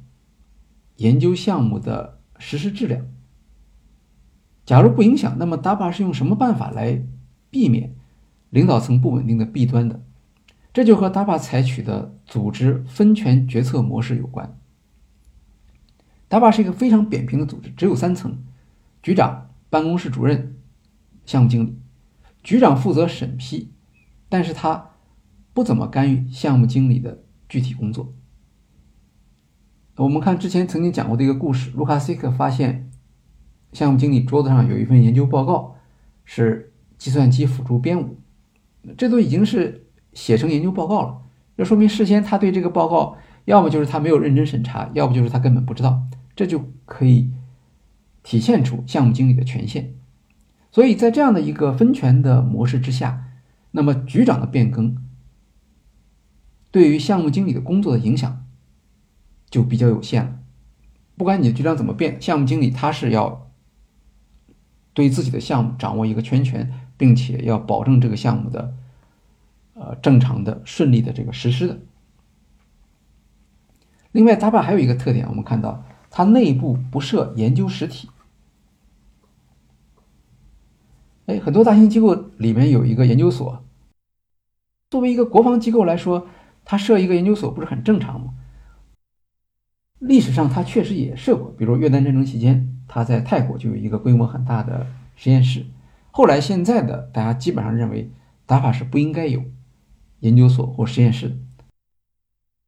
[0.96, 3.06] 研究项目的实施质量？
[4.66, 7.02] 假如不影响，那么 DAPA 是用什么办法来
[7.50, 7.94] 避免
[8.50, 10.02] 领导层不稳定的弊端的？
[10.74, 14.58] 这就和 DAPA 采取的组织分权决策模式有关。
[16.28, 18.36] DAPA 是一个非常扁平的组织，只有三层：
[19.02, 20.52] 局长、办公室主任。
[21.24, 21.76] 项目经理、
[22.44, 23.72] 局长负责审批，
[24.28, 24.90] 但是他
[25.52, 28.12] 不怎么干预项目经理的具体工作。
[29.96, 32.88] 我们看之前曾经讲过的一个故事，卢卡斯克发现
[33.72, 35.76] 项目经理桌子上有一份研究报告，
[36.24, 38.16] 是计算机辅助编舞，
[38.96, 41.22] 这都已经是写成研究报告了，
[41.56, 46.02] 这说明事先他对这个报告，要么就是他没有认真审查，要不就是他根本不知道，
[46.34, 47.30] 这就可以
[48.22, 49.94] 体现出项目经理的权限。
[50.72, 53.24] 所以在这样的一个分权的模式之下，
[53.70, 54.96] 那么局长的变更
[56.70, 58.44] 对于项目经理的工作的影响
[59.48, 60.38] 就比较有限了。
[61.16, 63.45] 不管你的局长怎么变，项目经理他是要
[64.96, 68.74] 对自己的项目掌握一个全权，并且要保证这个项目的
[69.74, 71.78] 呃正常的、顺利的这个实施的。
[74.12, 78.08] 另外，DAPA 还有一个特点，我们看到它内部不设研究实体。
[81.26, 83.62] 哎，很多大型机构里面有一个研究所。
[84.88, 86.26] 作为一个国防机构来说，
[86.64, 88.32] 它设一个研究所不是很正常吗？
[89.98, 95.66] 历史上它确实也设过，比如越南战争期间，它在泰国就有一个规模很大的实验室。
[96.10, 98.10] 后来现在的大家基本上认为
[98.46, 99.42] ，DAPA 是不应该有
[100.20, 101.36] 研究所或实验室的。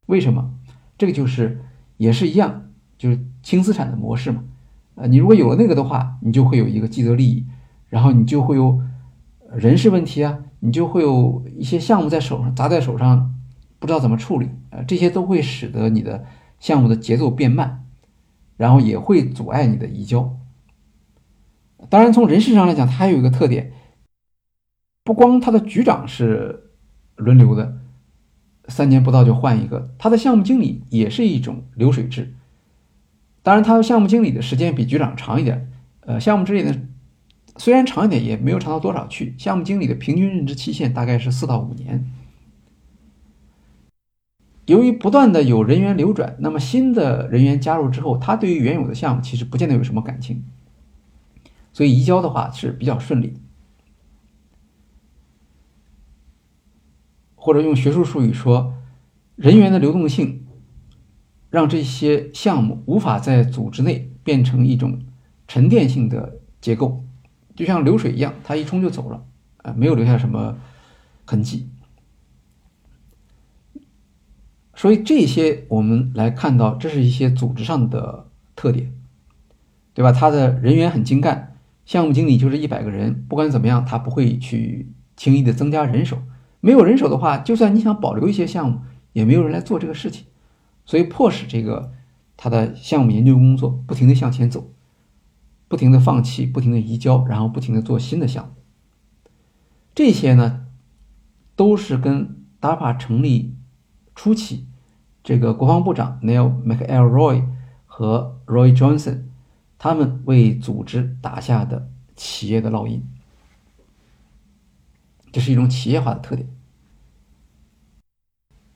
[0.05, 0.53] 为什么？
[0.97, 1.61] 这个就是
[1.97, 4.43] 也是一样，就是轻资产的模式嘛。
[4.95, 7.45] 呃，你如果有了那个的话，你就会有一个既得利益。
[7.87, 8.81] 然后你就会有
[9.51, 13.33] 人事问题啊，你就会有一些项目在手上砸在手上，
[13.79, 16.23] 不知道怎么处理啊，这些都会使得你的
[16.59, 17.85] 项目的节奏变慢，
[18.59, 20.37] 然后也会阻碍你的移交。
[21.89, 23.71] 当然，从人事上来讲，它还有一个特点，
[25.05, 26.71] 不光它的局长是
[27.15, 27.77] 轮流的，
[28.67, 32.33] 三年不到就换一个，它的项目经理也是一种流水制。
[33.41, 36.77] 当然，它项目经理的时间比局长长一点，呃，项目经理的。
[37.55, 39.35] 虽然长一点，也没有长到多少去。
[39.37, 42.05] 项目经理的平均任职期限大概是四到五年。
[44.69, 50.43] 由于不断的有人员流转，那么新的人员加入之后，他对于原有的项目其实不见得有什么感情，
[51.73, 53.33] 所以移交的话是比较顺利。
[57.35, 58.75] 或者用学术术语说，
[59.35, 60.45] 人员的流动性
[61.49, 64.99] 让这些项目无法在组织内变成一种
[65.47, 67.03] 沉淀性的结构，
[67.55, 69.25] 就像流水一样，它一冲就走了，
[69.63, 70.55] 啊，没有留下什么
[71.25, 71.69] 痕迹。
[74.79, 78.93] 所以这些我们来看到，这是一些组织上的特点，
[79.93, 80.13] 对吧？
[80.13, 86.19] 他的人员很精干，项目经理就是一百个人，不管怎么样，他不会去轻易的增加人手。
[86.61, 88.79] 没有人手的话，就算你想保留一些项目，
[89.11, 90.27] 也没有人来做这个事情。
[90.85, 91.91] 所以迫使这个
[92.37, 94.71] 他的项目研究工作不停的向前走，
[95.67, 98.53] 不停的放弃，不停的移交，然后不停的做新的项目。
[99.93, 100.67] 这些呢，
[101.57, 103.57] 都是跟 DAPA 成立
[104.15, 104.67] 初期。
[105.23, 107.43] 这个国防部长 Neil McElroy
[107.85, 109.23] 和 Roy Johnson，
[109.77, 113.05] 他们为组织打下的企业的烙印，
[115.31, 116.47] 这是一种企业化的特点。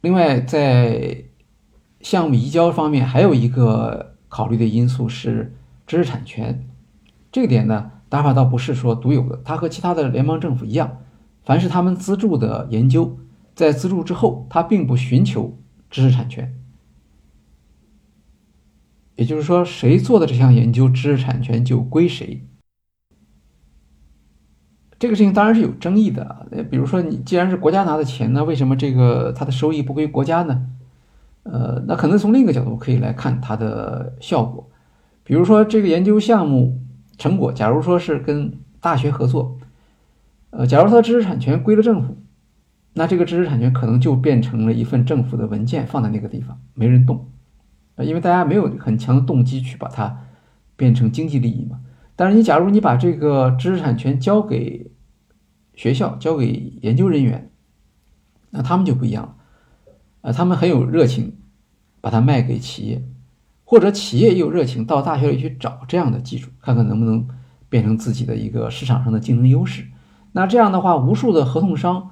[0.01, 1.23] 另外，在
[2.01, 5.55] 项目移交方面，还有一个考虑的因素是
[5.87, 6.67] 知识产权。
[7.31, 10.97] 这个点呢打法倒不是说独有的，它和其他的联邦政府一样，
[11.43, 13.17] 凡是他们资助的研究，
[13.55, 15.57] 在资助之后，它并不寻求。
[15.93, 16.51] 知识产权，
[19.15, 22.41] 也就是说，谁做的这项研究，知识产权就归谁。
[24.97, 26.47] 这个事情当然是有争议的。
[26.71, 30.67] 比如说，你既然是国家拿的钱，那为什么这个它的收益不归国家呢？
[31.43, 34.67] 呃，那可能从另一个角度可以来看它的效果。
[35.23, 36.81] 比如说，这个研究项目
[37.19, 39.59] 成果，假如说是跟大学合作，
[40.49, 42.17] 呃，假如它的知识产权归了政府。
[42.95, 47.27] 那这个知识产权可能就变成了一份政府的文件，放在那个地方，没人动，
[47.95, 50.15] 啊，因为大家没有很强的动机去把它
[50.75, 51.79] 变成经济利益嘛。
[52.15, 54.91] 但是你假如你把这个知识产权交给
[55.73, 57.49] 学校，交给研究人员，
[58.51, 59.35] 那他们就不一样了，
[60.21, 61.35] 啊，他们很有热情
[61.99, 63.03] 把它卖给企业，
[63.65, 67.27] 或者企业也有热情到大学里去找这样的技术，看看能不能
[67.69, 69.87] 变成自己的一个市场上的竞争优势。
[70.33, 72.11] 那这样的话，无数的合同商。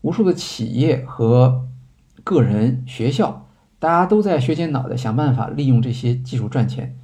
[0.00, 1.66] 无数的企业和
[2.24, 6.96] 个人、学校，大家都在削尖脑袋想办法利用这些技术赚钱。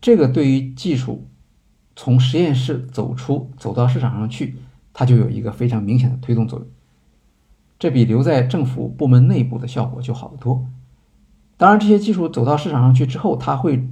[0.00, 1.26] 这个对于技术
[1.96, 4.56] 从实验室走出、走到市场上去，
[4.92, 6.68] 它就有一个非常明显的推动作用。
[7.78, 10.66] 这比留在政府部门内部的效果就好得多。
[11.56, 13.88] 当然，这些技术走到市场上去之后，它会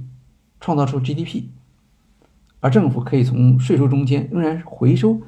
[0.61, 1.43] 创造出 GDP，
[2.61, 5.21] 而政府可以从税收中间仍然回收。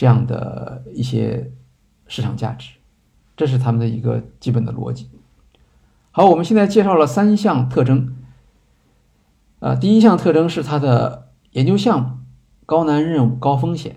[0.00, 1.52] 这样的一些
[2.06, 2.70] 市场价值，
[3.36, 5.10] 这是他们的一个基本的逻辑。
[6.10, 8.16] 好，我们现在介绍了三项特征。
[9.58, 12.16] 呃，第一项特征是它的研究项目
[12.64, 13.96] 高难任务高风险；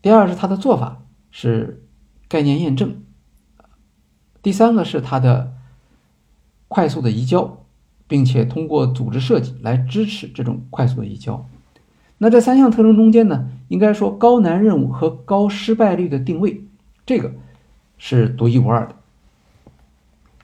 [0.00, 1.86] 第二是它的做法是
[2.26, 3.02] 概念验证；
[4.40, 5.52] 第三个是它的
[6.68, 7.66] 快速的移交，
[8.06, 11.46] 并且通过组织设计来支持这种快速的移交。
[12.18, 16.64] 那这三项特征中间呢，应该说高难任务和高失败率的定位，
[17.06, 17.32] 这个
[17.96, 18.96] 是独一无二的，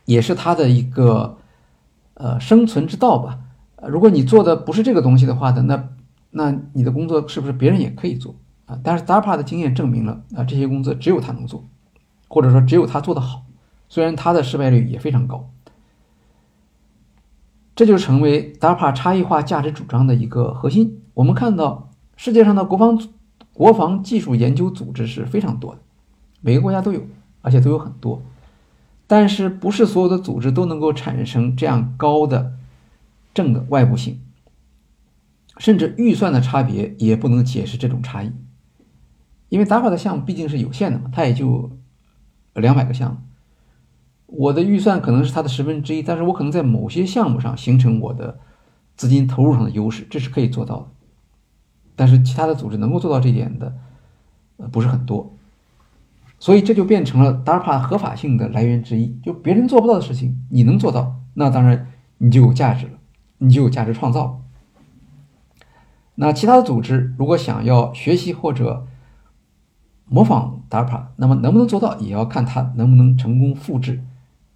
[0.05, 1.37] 也是它的一个
[2.15, 3.41] 呃生存之道吧。
[3.89, 5.89] 如果你做的不是这个东西的话呢，那
[6.31, 8.35] 那你的工作是不是别人也可以做
[8.67, 8.79] 啊？
[8.83, 11.65] 但是 DARPA 的经验证明了啊，这些工作只有他能做，
[12.29, 13.43] 或者说只有他做得好，
[13.89, 15.51] 虽然他的失败率也非常高。
[17.77, 21.01] 这就成为 DARPA 差异化价值主张的一个核心。
[21.15, 23.01] 我们看到世界上的国防
[23.53, 25.81] 国防技术研究组织是非常多的，
[26.41, 27.01] 每个国家都有，
[27.41, 28.21] 而且都有很多。
[29.07, 32.55] 但是不是所有的组织都能够产生这样高的
[33.33, 34.21] 正的外部性，
[35.59, 38.33] 甚至预算的差别也不能解释这种差异，
[39.51, 41.71] 因为打款的项目毕竟是有限的嘛，它也就
[42.55, 43.19] 两百个项目。
[44.27, 48.41] 我的预算可能是它的十分之一，但是我可能在某些项目上形成我的
[48.97, 50.89] 资金投入上的优势，这是可以做到的。
[51.97, 53.75] 但是其他的组织能够做到这一点的，
[54.57, 55.35] 呃，不是很多，
[56.39, 59.19] 所以这就变成了 DARPA 合法性的来源之一。
[59.23, 62.93] 就别人做不到的事情，你能做到，那当然你就有价值了，
[63.39, 64.41] 你就有价值创造。
[66.17, 68.87] 那其他的组织如果想要学习或者
[70.07, 74.05] 模仿 DARPA，那么能不能做到，也要看它能不能成功复制。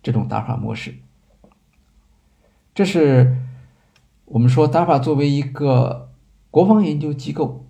[0.00, 0.94] 这种 DARPA 模式，
[2.72, 3.36] 这是
[4.26, 6.07] 我们说 DARPA 作为一个
[6.58, 7.68] 国防研究机构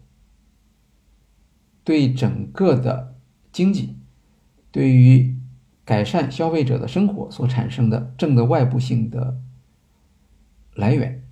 [1.85, 3.17] 对整个的
[3.53, 3.99] 经济，
[4.71, 5.37] 对于
[5.85, 9.43] 改善消费者的生活所产生的正的外部性的
[10.75, 11.23] 来源。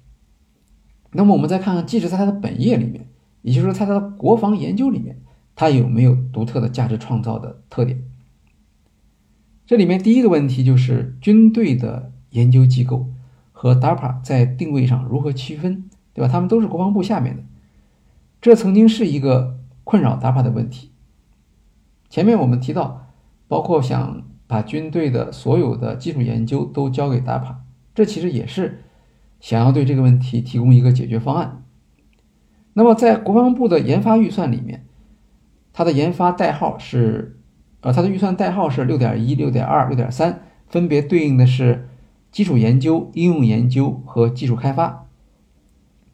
[1.12, 3.08] 那么我们再看看，即使在它的本业里面，
[3.40, 5.22] 也就是说在它的国防研究里面，
[5.54, 8.04] 它有没有独特的价值创造的特点？
[9.64, 13.08] 这里面第一个问题就是军队的研究机构
[13.52, 15.85] 和 DARPA 在定位上如何区分，
[16.16, 16.32] 对吧？
[16.32, 17.42] 他们都是国防部下面的，
[18.40, 20.90] 这曾经是一个困扰 DAPA 的问题。
[22.08, 23.06] 前面我们提到，
[23.46, 24.24] 包括想。
[24.48, 27.56] 把军队的所有的基础研究都交给 DAPA，
[27.96, 28.84] 这其实也是
[29.40, 31.64] 想要对这个问题提供一个解决方案。
[32.74, 34.86] 那么在国防部的研发预算里面，
[35.72, 37.40] 它的研发代号是，
[37.80, 41.88] 呃，它的预算代号是六点一、六点二、六点三，分别对应的是
[42.30, 45.05] 基础研究、应用研究和技术开发。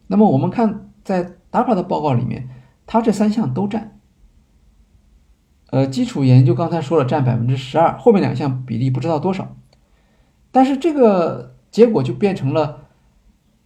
[0.07, 2.49] 那么我们看在 DARPA 的报告里面，
[2.85, 3.99] 它这三项都占。
[5.71, 9.55] 呃，基础研究刚才说了占百分之十二，后面两项比例不知道多少，
[10.51, 12.89] 但是这个结果就变成了，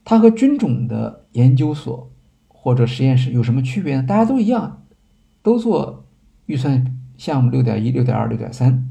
[0.06, 2.10] 它和军种的研究所
[2.48, 4.04] 或者实验室有什么区别呢？
[4.08, 4.84] 大家都一样，
[5.42, 6.06] 都做
[6.46, 8.88] 预算项目六点一、六点二、六点三。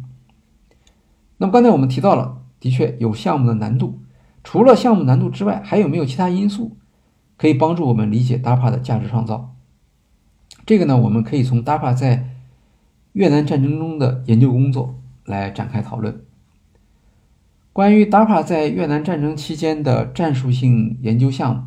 [1.39, 4.01] 那么刚才我们提到了，的确有项目的难度，
[4.45, 6.77] 除了项目难度之外，还有没有其他因素
[7.37, 9.55] 可以帮助我们理解 DAPA 的价值创造？
[10.64, 12.30] 这个呢，我们可以从 DAPA 在
[13.12, 16.20] 越南战争中的研究工作来展开讨论。
[17.72, 21.62] 关于 DAPA 在越南战争期间的战术性研究项目，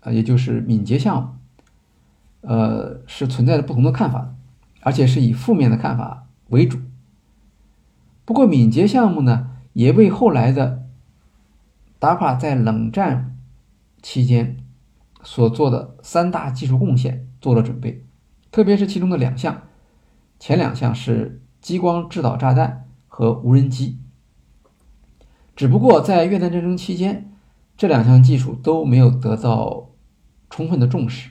[0.00, 4.34] 呃，也就是敏捷项目，呃，是存在着不同的看法，
[4.80, 6.78] 而且是以负面的看法为主。
[8.24, 10.84] 不过，敏捷项目呢，也为后来的
[12.00, 13.36] DAPA 在冷战
[14.00, 14.56] 期间
[15.24, 18.04] 所做的三大技术贡献做了准备，
[18.52, 19.62] 特别是其中的两项。
[20.38, 23.98] 前两项是激光制导炸弹和无人机，
[25.56, 27.32] 只不过在越南战争期间，
[27.76, 29.90] 这两项技术都没有得到
[30.50, 31.30] 充分的重视。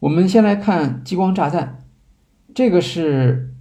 [0.00, 1.86] 我们先来看激光炸弹，
[2.54, 3.54] 这个是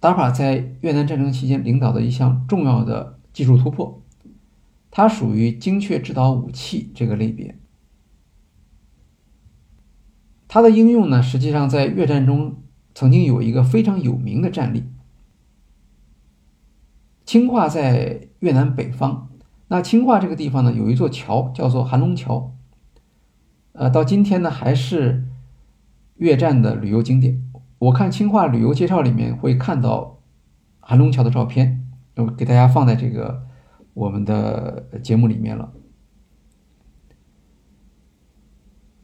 [0.00, 4.01] DARPA 在越南战争期间领导的一项重要的技术突破，
[4.92, 7.58] 它属于精确制导武器这个类别。
[10.46, 12.62] 它的应用呢，实际上在越战中
[12.94, 14.84] 曾经有一个非常有名的战例。
[17.24, 19.30] 清化在越南北方，
[19.68, 22.54] 那清化这个地方呢，有一座桥叫做韩龙桥，
[23.72, 25.26] 呃，到今天呢还是
[26.16, 27.42] 越战的旅游景点。
[27.78, 30.18] 我看清化旅游介绍里面会看到
[30.80, 33.46] 韩龙桥的照片，我给大家放在这个
[33.94, 35.72] 我们的节目里面了。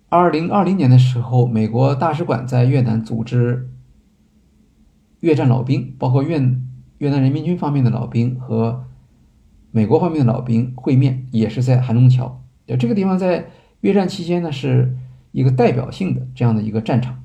[0.08, 3.68] 二零二零年的时候，美国大使馆在越南组织
[5.20, 6.40] 越战老兵，包括越
[6.96, 8.86] 越南人民军方面的老兵和
[9.70, 12.42] 美国方面的老兵会面，也是在韩龙桥。
[12.78, 14.96] 这个地方在越战期间呢，是
[15.32, 17.22] 一个代表性的这样的一个战场。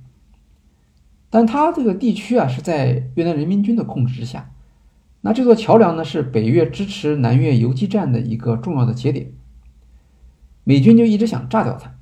[1.30, 4.53] 但它这个地区啊，是在越南人民军的控制之下。
[5.26, 9.32] 那这座桥梁呢，是北越支持南越游击战的一个重要的节点。
[10.66, 11.96] 美军就一直想炸掉它。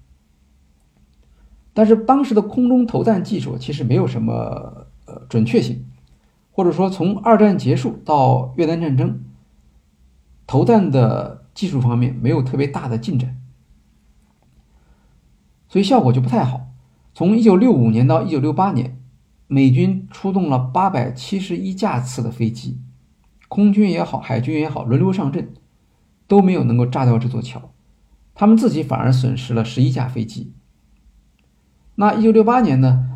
[1.72, 5.86] 但是当时的空中投弹技术其实没有什么呃准确性，
[6.52, 9.24] 或者说从二战结束到越南战争，
[10.48, 13.40] 投弹的技术方面没有特别大的进展，
[15.70, 16.68] 所以效果就不太好。
[17.14, 19.00] 从一九六五年到一九六八年，
[19.46, 22.81] 美军出动了八百七十一架次的飞机，
[23.52, 25.54] 空军也好，海军也好，轮流上阵，
[26.26, 27.74] 都没有能够炸掉这座桥，
[28.34, 30.54] 他们自己反而损失了十一架飞机。
[31.96, 33.10] 那一九六八年呢，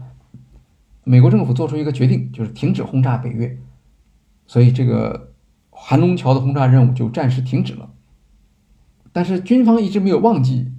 [1.06, 3.58] 美国政府做出一个决定，就是停止轰炸北越，
[4.46, 5.32] 所以这个
[5.70, 7.90] 韩龙桥的轰炸任务就暂时停止了。
[9.14, 10.74] 但是军方一直没有忘记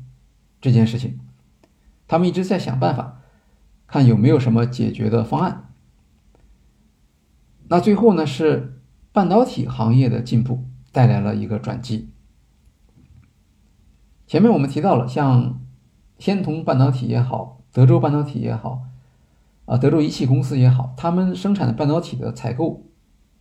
[0.61, 1.19] 这件事情，
[2.07, 3.23] 他们一直在想办法，
[3.87, 5.71] 看有没有什么解决的方案。
[7.69, 8.76] 那最后呢，是
[9.17, 12.11] 半导体行业的进步带来了一个转机。
[14.27, 15.59] 前面我们提到了，像
[16.19, 17.63] 仙童半导体也好。
[17.73, 18.83] 德州半导体也好，
[19.65, 22.85] 啊，德州仪器公司也好，他们生产的半导体的采购，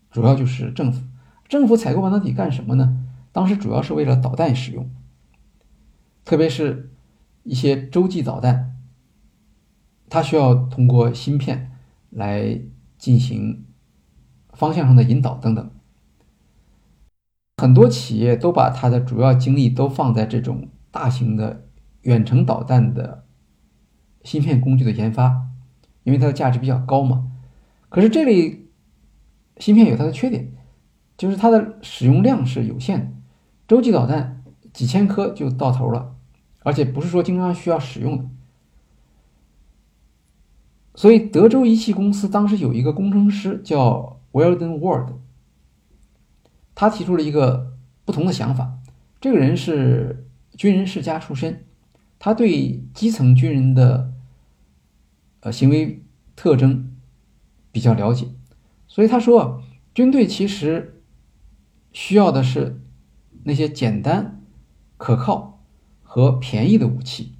[0.09, 1.03] 主要就是政府。
[1.49, 3.05] 政府采购半导体干什么呢？
[3.33, 4.89] 当时主要是为了导弹使用，
[6.23, 6.93] 特别是
[7.43, 8.77] 一些洲际导弹，
[10.07, 11.73] 它需要通过芯片
[12.11, 12.61] 来
[12.97, 13.65] 进行
[14.55, 15.69] 方向上的引导等等。
[17.57, 21.67] 很多企业都把它的主要精力都放在这种大型的
[22.01, 23.25] 远程导弹的
[24.23, 25.47] 芯片工具的研发，
[26.03, 27.31] 因为它的价值比较高嘛。
[27.89, 28.65] 可是这类
[29.57, 30.51] 芯片有它的缺点，
[31.17, 33.11] 就是它的使用量是有限的，
[33.67, 34.43] 洲际导弹
[34.73, 36.15] 几千颗就到头了，
[36.63, 38.25] 而且不是说经常需要使用的。
[40.95, 45.13] 所以德州仪器公司当时有一个工程师叫 Weldon Ward，
[46.75, 48.79] 他提出了一个不同的想法。
[49.21, 50.27] 这个人是
[50.57, 51.63] 军人世家出身，
[52.19, 54.11] 他对基层军人的
[55.39, 56.03] 呃行为
[56.35, 56.91] 特征。
[57.71, 58.27] 比较了解，
[58.87, 59.61] 所以他说，
[59.93, 61.01] 军队其实
[61.91, 62.81] 需要的是
[63.43, 64.41] 那些简单、
[64.95, 65.61] 可靠
[66.03, 67.33] 和便宜的武器。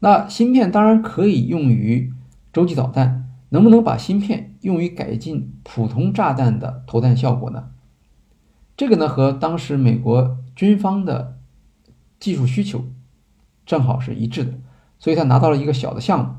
[0.00, 2.12] 那芯片当然可以用于
[2.52, 7.70] 洲际导弹，能不能把芯片用于改进普通炸弹的投弹效果呢？
[8.76, 11.38] 这个呢和当时美国军方的
[12.20, 12.84] 技术需求
[13.66, 14.54] 正好是一致的，
[14.98, 16.34] 所以他拿到了一个小的项目。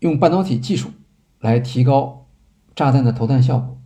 [0.00, 0.90] 用半导体技术
[1.40, 2.26] 来提高
[2.74, 3.80] 炸弹的投弹效果。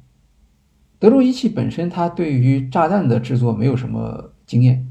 [0.98, 4.88] 德州仪器本身它对于炸弹的制作没有什么经验，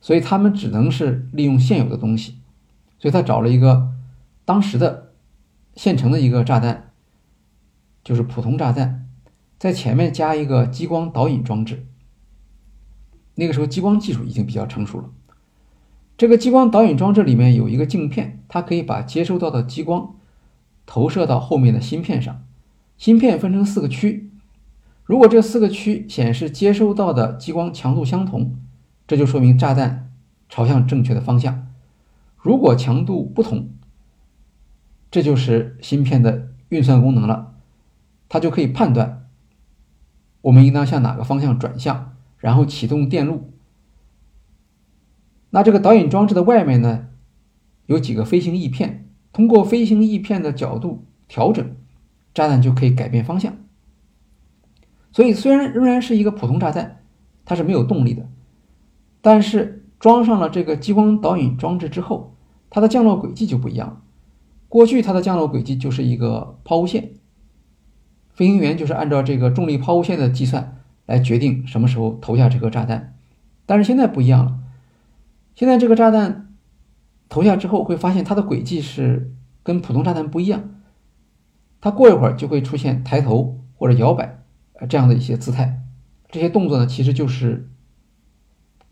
[0.00, 2.39] 所以他们只能是利用现有的东西。
[3.00, 3.90] 所以他找了一个
[4.44, 5.14] 当时的
[5.74, 6.92] 现成的一个炸弹，
[8.04, 9.08] 就是普通炸弹，
[9.58, 11.86] 在前面加一个激光导引装置。
[13.34, 15.10] 那个时候激光技术已经比较成熟了。
[16.16, 20.14] 这个激光导引装置里面有一个镜片，它可以把接收到的激光。
[20.86, 22.44] 投射到后面的芯片上，
[22.98, 24.32] 芯片分成四个区，
[25.04, 28.56] 如果这四个区显示接收到的激光强度相同，
[29.06, 30.10] 这就说明炸弹
[30.48, 31.68] 朝向正确的方向；
[32.40, 33.70] 如果强度不同，
[35.10, 37.54] 这就是芯片的运算功能了，
[38.28, 39.28] 它就可以判断
[40.42, 43.52] 我们应当向哪个方向转向，然后启动电路。
[45.50, 47.08] 那这个导引装置的外面呢，
[47.86, 49.06] 有几个飞行翼片。
[49.32, 51.76] 通过飞行翼片的角度调整，
[52.34, 53.56] 炸弹就可以改变方向。
[55.12, 57.02] 所以虽然仍然是一个普通炸弹，
[57.44, 58.28] 它是没有动力的，
[59.20, 62.34] 但是装上了这个激光导引装置之后，
[62.68, 64.00] 它的降落轨迹就不一样了。
[64.68, 67.12] 过去它的降落轨迹就是一个抛物线，
[68.32, 73.14] 飞行员就是按照这个重力抛物线的计算来决定什么时候投下这颗炸弹。
[73.66, 74.58] 但是现在不一样了，
[75.54, 76.48] 现在这个炸弹。
[77.28, 79.32] 投下之后会发现它的轨迹是
[79.62, 80.68] 跟普通炸弹不一样，
[81.80, 84.42] 它过一会儿就会出现抬头或者摇摆
[84.72, 85.80] 呃这样的一些姿态，
[86.28, 87.69] 这些动作呢其实就是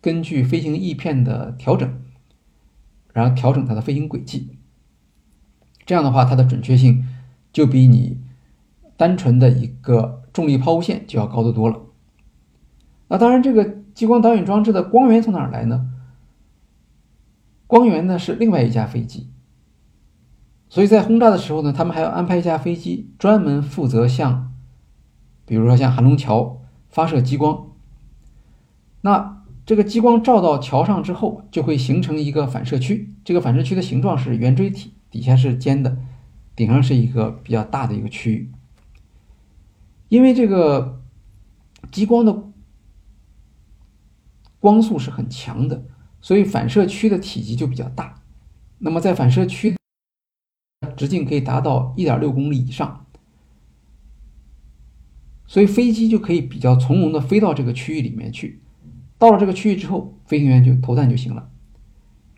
[0.01, 2.01] 根据飞行翼片的调整，
[3.13, 4.57] 然后调整它的飞行轨迹，
[5.85, 7.07] 这样的话它的准确性
[7.53, 8.21] 就比你
[8.97, 11.81] 单纯的一个重力抛物线就要高得多了。
[13.09, 15.91] 那当然，这个激光导引装置的光源从哪儿来呢？
[17.67, 19.29] 光源呢是另外一架飞机，
[20.69, 24.53] 所以在轰炸的时候呢，他们还要安排一架飞机专门负责向，
[25.45, 27.67] 比如说像韩龙桥发射激光。
[29.01, 29.38] 那
[29.69, 35.99] 这个激光照到桥上之后，就会形成一个反射区，这个反射区的形状是圆锥体，底下是尖的，
[36.57, 38.51] 顶上是一个比较大的一个区域。
[40.09, 41.03] 因为这个
[41.93, 42.51] 激光的
[44.59, 45.85] 光速是很强的。
[46.23, 48.23] 所以反射区的体积就比较大，
[48.79, 49.77] 那么在反射区
[50.97, 53.05] 直径可以达到一点六公里以上，
[55.47, 58.62] 所以飞机就可以比较从容的飞到这个区域里面去。
[59.19, 61.51] 到了这个区域之后，飞行员就投弹就行了。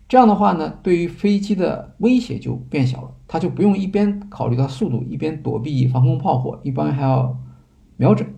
[0.09, 7.39] 这样的话呢，对于飞机的威胁就变小了，他就不用一边考虑到速度，一边躲避防空炮火，一般还要
[7.97, 8.35] 瞄准。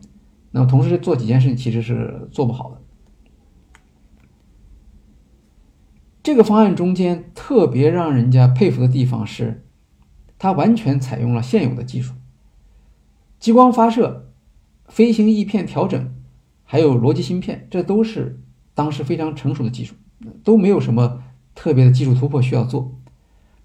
[0.50, 2.82] 那么同时做几件事情其实是做不好的。
[6.22, 9.64] 这个方案中间特别让人家佩服的地方是，
[10.38, 12.12] 它完全采用了现有的技术，
[13.40, 14.30] 激光发射、
[14.86, 16.14] 飞行翼片调整，
[16.72, 18.40] 还有逻辑芯片，这都是
[18.72, 19.94] 当时非常成熟的技术，
[20.42, 21.22] 都没有什么
[21.54, 22.94] 特别的技术突破需要做。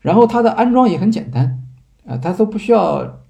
[0.01, 1.63] 然后它的安装也很简单，
[2.05, 3.23] 啊，它都不需要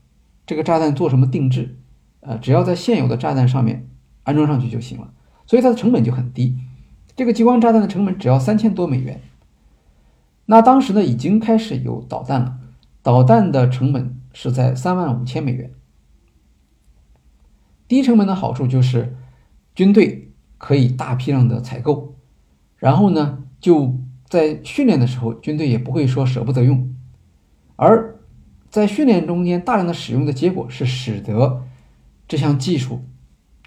[0.48, 1.78] 这个炸弹做什么定制，
[2.22, 3.88] 呃，只要在现有的炸弹上面
[4.24, 5.14] 安装上去就行了，
[5.46, 6.58] 所以它的成本就很低。
[7.16, 9.22] 这个激光炸弹的成本只要三千多美元，
[10.48, 12.58] 那当时呢已经开始有导弹了，
[13.04, 15.72] 导弹的成本是在三万五千美元。
[17.88, 19.16] 低成本的好处就是
[19.78, 22.16] 军队可以大批量的采购，
[22.78, 23.96] 然后呢就
[24.28, 26.96] 在训练的时候，军队也不会说舍不得用，
[27.76, 28.16] 而
[28.72, 31.64] 在训练中间大量的使用的结果是使得
[32.28, 33.04] 这项技术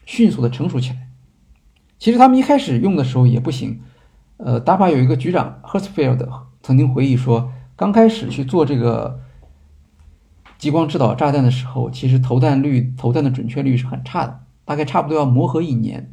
[0.05, 1.07] 迅速的成熟起来。
[1.97, 3.81] 其实他们一开始用的时候也不行。
[4.39, 6.29] 呃，DARPA 有一个局长 Hertzfeld
[6.61, 9.21] 曾经回忆说，刚开始去做这个
[10.59, 16.13] 激光制导炸弹的时候，其实投弹率、投弹的准确率是很差的，大概差不多要磨合一年。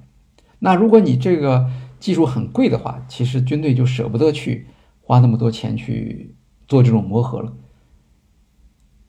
[0.60, 1.70] 那如果你这个
[2.00, 4.68] 技术很贵的话，其实军队就舍不得去
[5.02, 6.36] 花那么多钱去
[6.68, 7.54] 做这种磨合了。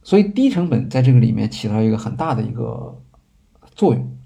[0.03, 3.03] 所以低成本在这个里面起到一个很大的一个
[3.75, 4.17] 作用。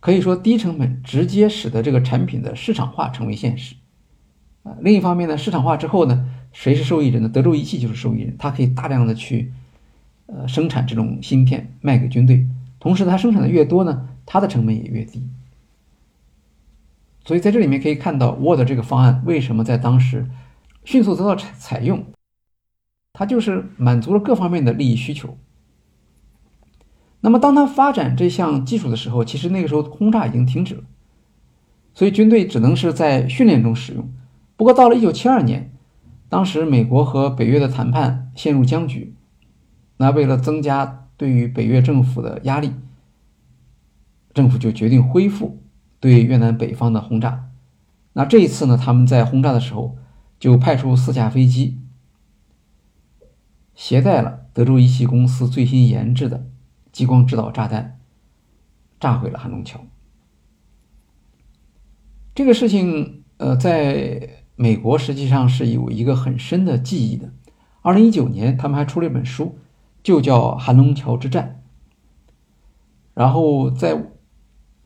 [0.00, 3.74] 可以说，低成本直接使得这个产品的市场化成为现实。
[4.62, 7.28] 啊，另一方面呢，市场化之后呢，谁是受益人呢？
[7.28, 9.52] 德州仪器就是受益人，它可以大量的去，
[10.28, 12.46] 呃，生产这种芯片卖给军队，
[12.78, 15.26] 同时它生产的越多呢，它的成本也越低。
[17.24, 20.28] 所以在这里面可以看到，Word 这个方案为什么在当时
[20.84, 22.04] 迅速得到采采用，
[23.12, 25.36] 它就是满足了各方面的利益需求。
[27.20, 30.84] 那么，当他发展这项技术的时候，其实那个时候轰炸已经停止了，
[31.92, 34.08] 所以军队只能是在训练中使用。
[34.56, 35.72] 不过，到了1972年，
[36.28, 39.14] 当时美国和北约的谈判陷入僵局，
[39.98, 42.72] 那为了增加对于北越政府的压力，
[44.32, 45.62] 政府就决定恢复
[46.00, 47.50] 对越南北方的轰炸。
[48.14, 49.98] 那这一次呢，他们在轰炸的时候
[50.40, 51.78] 就派出四架飞机，
[53.74, 56.46] 携带了德州仪器公司最新研制的。
[56.90, 58.00] 激光制导炸弹
[58.98, 59.86] 炸毁了韩龙桥。
[62.34, 67.30] 这个事情，呃，在美国实际上是有一个很深的记忆的。
[67.82, 69.58] 二零一九年，他们还出了一本书，
[70.08, 71.60] 就叫《韩龙桥之战》。
[73.12, 74.06] 然后在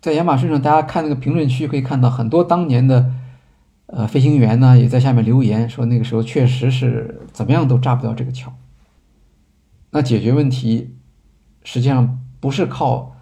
[0.00, 3.14] 在亚马逊上，大家看那个评论区，可以看到很多当年的
[3.86, 8.52] 呃飞行员呢，也在下面留言说，那个时候确实是怎么样都炸不掉这个桥。
[9.90, 10.96] 那解决问题。
[11.64, 13.14] 实际上不是靠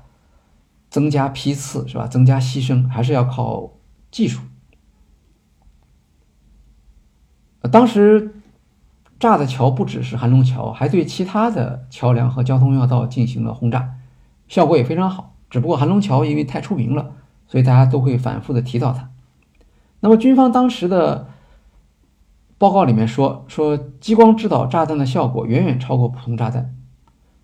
[0.89, 2.07] 增加批次是吧？
[2.07, 3.75] 增加牺牲还是要靠
[4.11, 4.41] 技术。
[7.71, 8.39] 当时
[9.21, 13.97] 炸的桥不只是韩龙桥，还对其他的桥梁和交通要道进行了轰炸，
[14.49, 15.37] 效果也非常好。
[15.51, 17.12] 只不过韩龙桥因为太出名了，
[17.47, 19.11] 所以大家都会反复的提到它。
[20.01, 21.29] 那么军方当时的
[22.57, 26.75] 报告里面说，说激光制导炸弹的效果远远超过普通炸弹。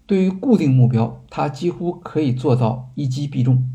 [0.06, 3.68] 对于固定目标，它几乎可以做到一击必中。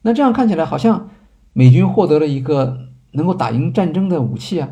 [0.00, 1.10] 那这样看起来好像
[1.52, 4.70] 美军获得了一个能够打赢战争的武器啊。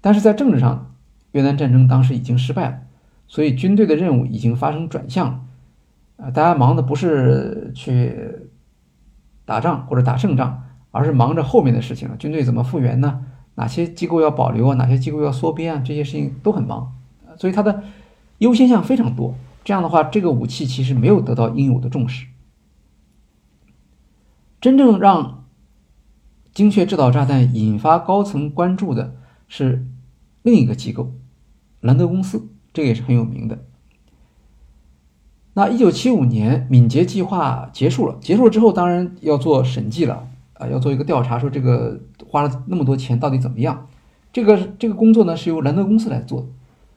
[0.00, 0.94] 但是在政治上，
[1.36, 2.78] 越南战争当时已经失败了，
[3.28, 5.40] 所以军队的任务已经发生转向了。
[6.16, 8.48] 啊，大家忙的不是去
[9.44, 12.16] 打仗或者打胜仗，而是忙着后面的事情了。
[12.16, 13.26] 军队怎么复员呢？
[13.56, 14.74] 哪些机构要保留啊？
[14.76, 15.82] 哪些机构要缩编啊？
[15.84, 16.94] 这些事情都很忙，
[17.36, 17.82] 所以它的
[18.38, 19.34] 优先项非常多。
[19.62, 22.26] 这样的话，这个武器其实没有得到应有的重视。
[24.58, 25.44] 真正让
[26.54, 29.14] 精确制导炸弹引发高层关注的
[29.48, 29.86] 是
[30.40, 31.12] 另一个机构——
[31.80, 33.58] 兰德公司，这个也是很有名的。
[35.54, 43.88] 那一九七五年，敏捷计划结束了，结束之后，当然要做审计了啊，要做一个调查，说这个花了那么多钱到底怎么样？
[44.32, 46.48] 这个这个工作呢是由兰德公司来做的，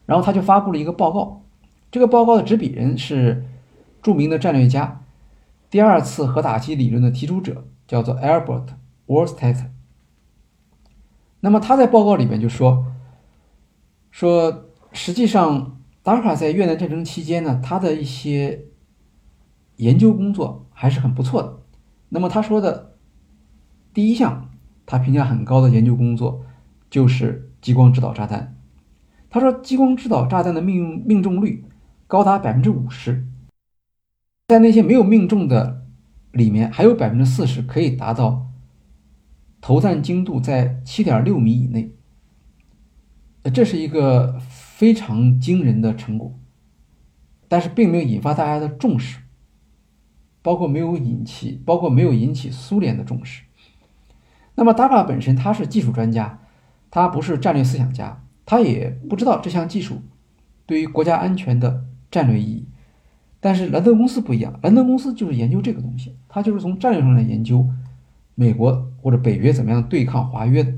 [0.05, 1.41] 然后他就发布了一个报告。
[1.89, 3.45] 这个报告的执笔人是
[4.01, 5.03] 著名的战略家，
[5.69, 8.65] 第二次核打击理论的提出者，叫做 Albert
[9.05, 9.63] w o r s t e t
[11.39, 12.85] 那么他在报告里面就说，
[14.11, 18.65] 说实际上 DARPA 在越南战争期间呢，他的一些
[19.77, 21.59] 研究工作还是很不错的。
[22.09, 22.95] 那么他说的
[23.93, 24.49] 第一项，
[24.85, 26.45] 他评价很高的研究工作
[26.89, 28.55] 就是激光制导炸弹。
[29.29, 31.65] 他说，激光制导炸弹的命用命中率。
[32.07, 33.27] 高达百分之五十，
[34.47, 35.85] 在那些没有命中的
[36.31, 38.47] 里面，还有百分之四十可以达到
[39.61, 41.91] 投弹精度在七点六米以内。
[43.53, 44.41] 这是一个
[44.79, 46.39] 非常惊人的成果，
[47.49, 49.19] 但是并没有引发大家的重视，
[50.41, 53.43] 包括没有引起，包括没有引起苏联的重视。
[54.55, 56.39] 那么 DARPA 本身他是技术专家，
[56.89, 60.01] 他不是战略思想家，他也不知道这项技术
[60.65, 61.83] 对于国家安全的。
[62.09, 62.65] 战略意义，
[63.41, 67.67] 但是兰德公司不一样，兰德公司就是研究这个东西，它就是从战略上来研究
[68.33, 70.73] 美国或者北约怎么样对抗华约的。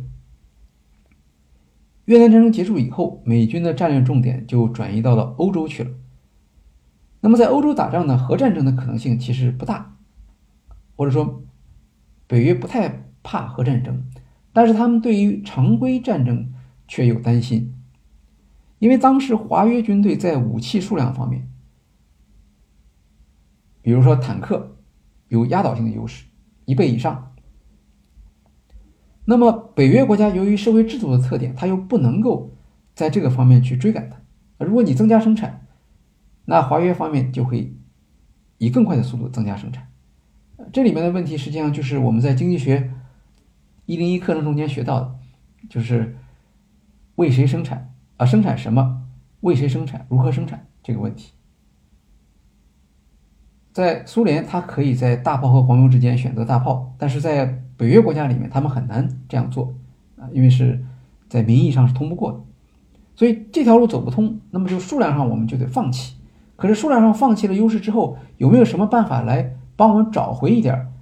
[2.06, 5.92] 越南战争结束以后，美军的战略重点就转移到了欧洲去了。
[7.22, 9.96] 那么在欧洲打仗呢，核战争的可能性其实不大，
[10.96, 11.44] 或者说
[12.28, 14.04] 北约不太怕核战争，
[14.52, 16.52] 但是他们对于常规战争
[16.88, 17.76] 却有担心。
[18.80, 21.48] 因为当时华约军队在武器数量方面，
[23.84, 24.76] 比如说坦克，
[25.28, 26.26] 有压倒性的优势，
[26.66, 27.31] 一倍以上。
[29.26, 32.52] 那么北约国家由于社会制度的特点，它又不能够
[32.94, 34.18] 在这个方面去追赶它。
[34.66, 35.66] 如果你增加生产，
[36.46, 37.74] 那华约方面就会
[38.58, 39.88] 以更快的速度增加生产。
[40.72, 42.92] 这里面的问题实际上就是我们在经济学
[43.86, 45.16] 一零一课程中间学到的，
[45.70, 46.18] 就是
[47.16, 48.26] 为谁生产啊？
[48.26, 49.04] 生产什么？
[49.42, 50.06] 为谁生产？
[50.10, 50.68] 如何生产？
[50.84, 51.32] 这个问题。
[53.74, 59.74] 在苏联，它可以在大炮和黄油之间选择大炮，但是在北约国家里面，他们很难这样做
[60.16, 60.86] 啊，因为是
[61.28, 62.40] 在名义上是通不过的，
[63.16, 66.16] 所以这条路走不通，那么就数量上我们就得放弃。
[66.56, 70.94] 可是数量上放弃了优势之后，有没有什么办法来帮我们找回一点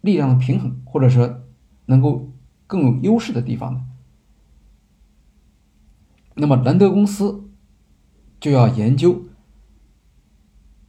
[0.00, 1.42] 力量的平衡，或者说
[1.86, 2.28] 能够
[2.66, 3.82] 更有优势的地方呢？
[6.34, 7.48] 那么兰德公司
[8.40, 9.22] 就要研究。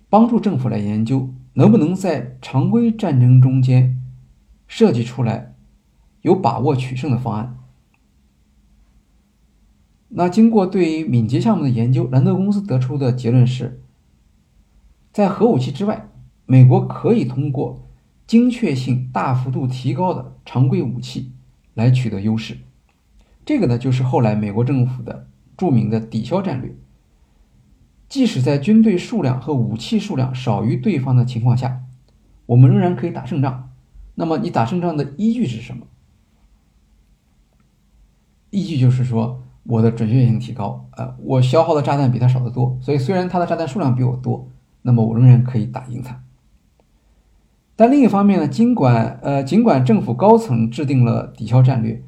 [0.10, 4.01] 帮助政府来研究能不能在常规战争中间
[4.72, 5.54] 设计出来
[6.22, 7.58] 有把握取胜的方案。
[10.08, 13.82] 那经过对于敏捷项目的研究，兰德公司得出的结论是，
[15.12, 16.08] 在核武器之外，
[16.46, 17.86] 美国可以通过
[18.26, 21.34] 精确性大幅度提高的常规武器
[21.74, 22.60] 来取得优势。
[23.46, 26.74] 这个呢，就是后来美国政府的著名的抵消战略。
[28.08, 31.82] 即使在军队数量和武器数量少于对方的情况下，
[32.46, 33.68] 我们仍然可以打胜仗。
[34.16, 35.86] 那么，你打胜仗的依据是什么？
[38.49, 44.49] 依据就是说，我的准确性提高，呃，我消耗的炸弹比他少得多，所以虽然他的炸弹数量比我多，
[44.82, 46.22] 那么我仍然可以打赢他。
[47.76, 52.03] 但另一方面呢，尽管呃，尽管政府高层制定了抵消战略，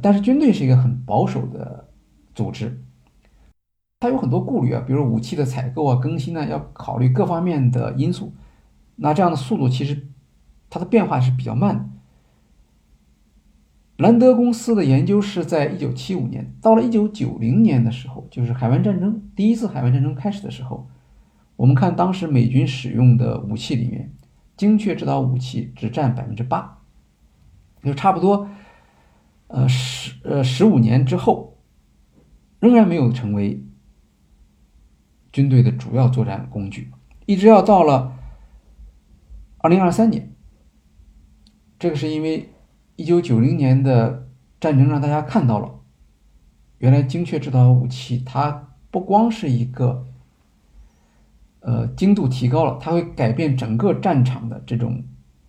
[0.00, 1.88] 但是军队是一个很保守的
[2.34, 2.82] 组织。
[4.00, 8.32] 它有很多顾虑啊，比如武器的采购啊、更新呢，要考虑各方面的因素。
[8.96, 10.08] 那这样的速度其实
[10.70, 11.84] 它的变化是比较慢的。
[13.98, 20.88] 兰德公司的研究是在一九七五年，到了一九九零年的时候，就是海湾战争第一次海湾战争开始的时候，
[21.56, 24.14] 我们看当时美军使用的武器里面，
[24.56, 26.78] 精确制导武器只占百分之八，
[27.82, 28.48] 就差不多，
[29.48, 31.58] 呃十呃十五年之后，
[32.60, 33.66] 仍然没有成为。
[35.32, 36.90] 军队的主要作战工具，
[37.24, 38.18] 一直要到了
[39.58, 40.29] 二零二三年，
[41.80, 42.50] 这个是因为
[42.94, 44.28] 一九九零年的
[44.60, 45.80] 战争让大家看到了，
[46.78, 50.06] 原来精确制导武器它不光是一个，
[51.60, 55.02] 呃精度提高了，它会改变整个战场的这种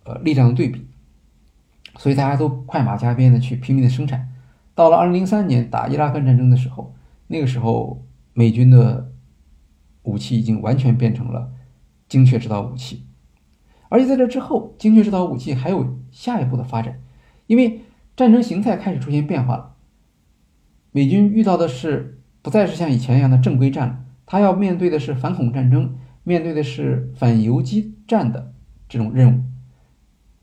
[0.04, 0.86] 呃力量的对比，
[1.98, 4.28] 所以大家都快马加鞭的去拼命的生产。
[4.74, 6.94] 到了二零零三年打伊拉克战争的时候，
[7.26, 9.12] 那个时候美军的。
[10.04, 11.52] 武器已经完全变成了
[12.08, 13.06] 精确制导武器，
[13.92, 16.98] 而且在这之后，精确制导武器还有下一步的发展，
[17.46, 17.82] 因为
[18.16, 19.74] 战争形态开始出现变化了。
[20.92, 28.54] 美军遇到的是不再是像以前一样的正规战了，他要面对的是反恐战争，面对的是反游击战的
[28.88, 29.42] 这种任务。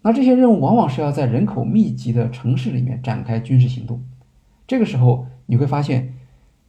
[0.04, 4.04] 那这些任务往往是要在人口密集的城市里面展开军事行动，
[4.68, 6.14] 这个时候你会发现。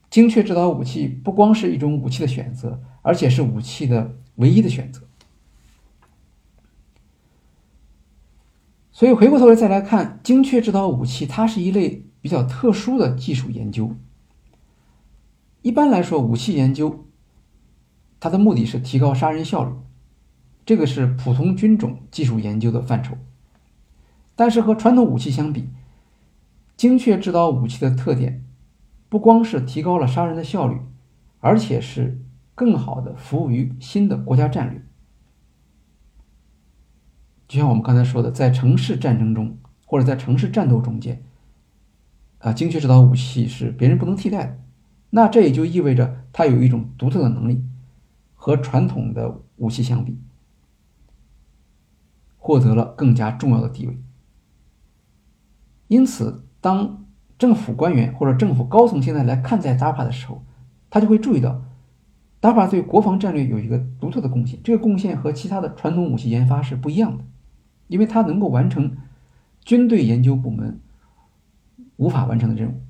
[0.08, 5.02] 精确制导武器不光是一种武器的选择，而且是武器的唯一的选择。
[9.00, 13.96] 所以回过头来再来看，精确制导武器，它是一类比较特殊的技术研究。
[15.62, 17.06] 一般来说，武器研究
[18.20, 19.72] 它的目的是提高杀人效率，
[20.66, 23.16] 这个是普通军种技术研究的范畴。
[24.36, 25.70] 但是和传统武器相比，
[26.76, 28.44] 精确制导武器的特点。
[29.08, 30.76] 不光是提高了杀人的效率，
[31.38, 32.20] 而且是
[32.54, 34.82] 更好的服务于新的国家战略。
[37.50, 41.20] 就像我们刚才说的，在城市战争中或者在城市战斗中间，
[42.38, 44.56] 啊，精确制导武器是别人不能替代的。
[45.10, 47.64] 那这也就意味着它有一种独特的能力，
[48.36, 50.16] 和传统的武器相比，
[52.38, 53.98] 获得了更加重要的地位。
[55.88, 57.04] 因此，当
[57.36, 60.44] 政府官员或者政府高层现在来看待 DAPA 的时候，
[60.88, 61.60] 他就会注意到
[62.40, 64.60] DAPA 对国防战略有一个独特的贡献。
[64.62, 67.24] 这个贡献和其他的传统武器研发是不一样的，
[67.90, 68.96] 因为它能够完成
[69.62, 70.80] 军队研究部门
[71.96, 72.80] 无法完成的任务。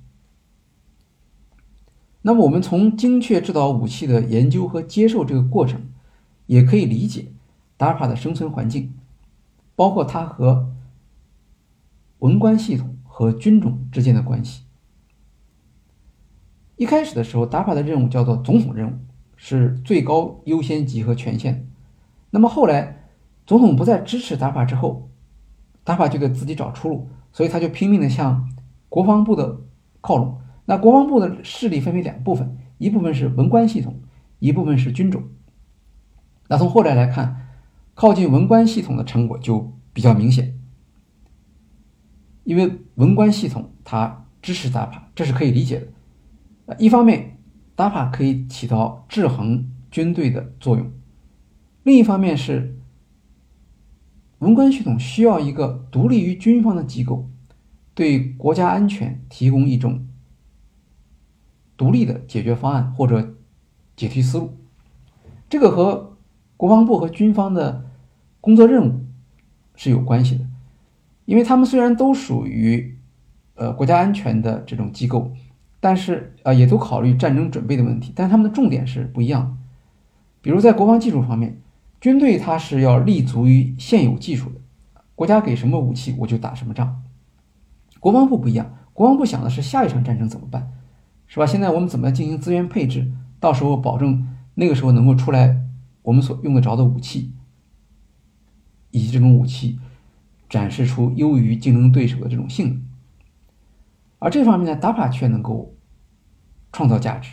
[2.22, 5.80] 那么，我们从精确制导武器的研究和接受这个过程，
[6.46, 7.32] 也可以理解
[7.76, 8.94] DARPA 的生存环境，
[9.74, 10.70] 包括它和
[12.20, 12.96] 文官系统。
[13.12, 14.62] 和军种之间的关系。
[16.76, 18.92] 一开始的时候达帕的任务叫做总统任务，
[19.36, 21.68] 是最高优先级和权限。
[22.30, 22.99] 那么后来，
[23.50, 25.10] 总统不再支持达巴之后
[25.82, 28.48] 达巴就得自己找出路，所以他就拼命的向
[28.88, 29.62] 国防部的
[30.00, 30.38] 靠拢。
[30.66, 33.98] 那国防部的势力分为两部分，一部分是文官系统，
[34.38, 35.24] 一部分是军种。
[36.46, 37.48] 那从后来来看，
[37.94, 40.56] 靠近文官系统的成果就比较明显，
[42.44, 46.76] 因为文官系统它支持达巴这是可以理解的。
[46.78, 47.36] 一方面
[47.74, 50.86] 达巴可以起到制衡军队的作用；
[51.82, 52.76] 另一方面是
[54.40, 57.28] 文官系统需要一个独立于军方的机构，
[57.94, 60.06] 对国家安全提供一种
[61.76, 63.34] 独立的解决方案或者
[63.96, 64.56] 解题思路。
[65.48, 66.16] 这个和
[66.56, 67.84] 国防部和军方的
[68.40, 69.04] 工作任务
[69.76, 70.46] 是有关系的，
[71.26, 72.96] 因为他们虽然都属于
[73.56, 75.32] 呃国家安全的这种机构，
[75.80, 79.58] 但是呃也都考虑战争准备的问题，但是他们的重点是不一样。
[80.40, 81.60] 比如在国防技术方面，
[82.00, 84.60] 军队它是要立足于现有技术的，
[85.14, 87.02] 国家给什么武器我就打什么仗。
[87.98, 90.72] 国防部不一样，国防部想的是下一场战争怎么办，
[91.26, 91.46] 是吧？
[91.46, 95.66] 现在我们怎么进行资源配置，到时候保证那个时候能够出来。
[96.02, 97.34] 我们所用得着的武器，
[98.90, 99.78] 以及这种武器
[100.48, 102.82] 展示出优于竞争对手的这种性能，
[104.18, 105.74] 而这方面呢达帕却能够
[106.72, 107.32] 创造价值，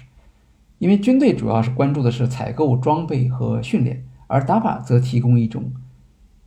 [0.80, 5.74] 因为军队主要是关注的是采购装备和训练，而 DAPA 则提供一种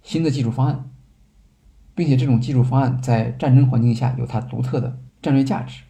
[0.02, 0.88] 新的技术方案，
[1.94, 5.82] 并且这种技术方案在战争环境下有它独特的战略价值。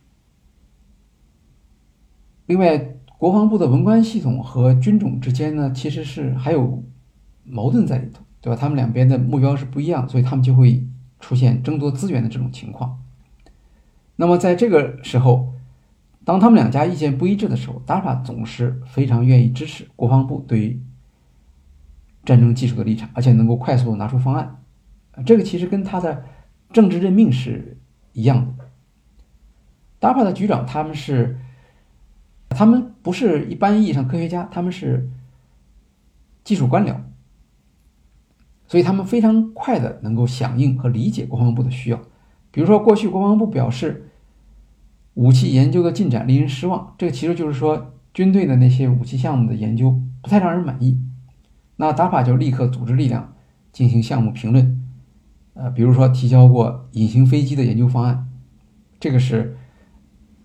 [2.46, 2.96] 另外。
[3.20, 6.82] 国防部的文官系统和军种之间呢，其实是还有
[7.44, 8.58] 矛盾在里头，对吧？
[8.58, 10.82] 他们两边的目标是不一样，所以他们就会
[11.18, 12.98] 出现争夺资源的这种情况。
[14.16, 15.52] 那么在这个时候，
[16.24, 20.80] 当他们两家意见不一致的时候，DAPA 总是非常愿意支持国防部对于
[22.30, 24.62] 战争技术的立场，而且能够快速拿出方案。
[25.26, 26.24] 这个其实跟他的
[26.72, 27.76] 政治任命是
[28.12, 28.64] 一样的。
[30.00, 31.38] DAPA 的局长他们是。
[32.52, 35.08] 他们不是一般意义上科学家，他们是
[36.42, 36.96] 技术官僚，
[38.66, 42.00] 所以他们非常快的能够响应和理解国防部的需要。
[42.50, 44.10] 比如说，过去国防部表示
[45.14, 51.00] 武器研究的进展令人失望，这个其实就是说军队的那些武器项目的研究不太让人满意。
[51.80, 53.32] 那 DARPA 就立刻组织力量
[53.72, 54.84] 进行项目评论，
[55.54, 58.28] 呃，比如说提交过隐形飞机的研究方案，
[59.00, 59.56] 这个是。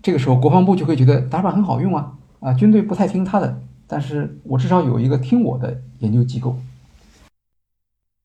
[0.00, 6.56] 这个时候，国防部就会觉得 DARPA 很好用啊，啊，军队不太听他的，但是我至少有一个听我的研究机构。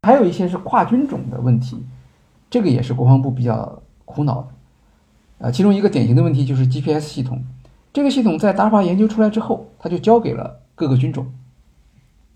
[0.04, 1.84] 还有一些是跨军种的问题，
[2.50, 4.48] 这个也是国防部比较苦恼的。
[5.40, 7.44] 呃，其中一个典型的问题就是 GPS 系统，
[7.92, 11.34] 这个系统在 DARPA 研究出来之后，他就交给了各个军种，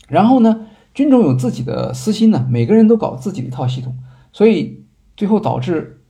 [0.07, 3.97] 然后呢，军种有自己的私心呢，每个人都搞自己的一套系统，
[4.31, 4.85] 所以
[5.15, 6.01] 最后导致。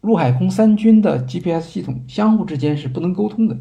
[0.00, 3.58] 陆海空三军的 GPS 系统相互之间是不能沟通的，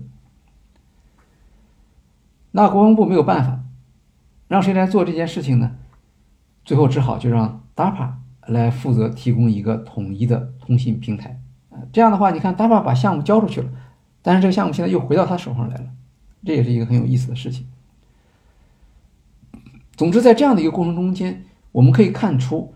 [2.51, 3.63] 那国防部没有办法，
[4.47, 5.77] 让谁来做这件事情呢？
[6.63, 8.11] 最后只好就让 DAPA
[8.45, 11.41] 来负责提供一个统一的通信平台。
[11.91, 13.69] 这样的话，你看 DAPA 把项目交出去了，
[14.21, 15.87] 但是这个项目现在又回到他手上来了，
[16.45, 17.65] 这也是一个很有意思的事情。
[19.97, 21.43] 总之，在这样的一个过程中间，
[21.73, 22.73] 我们可以看出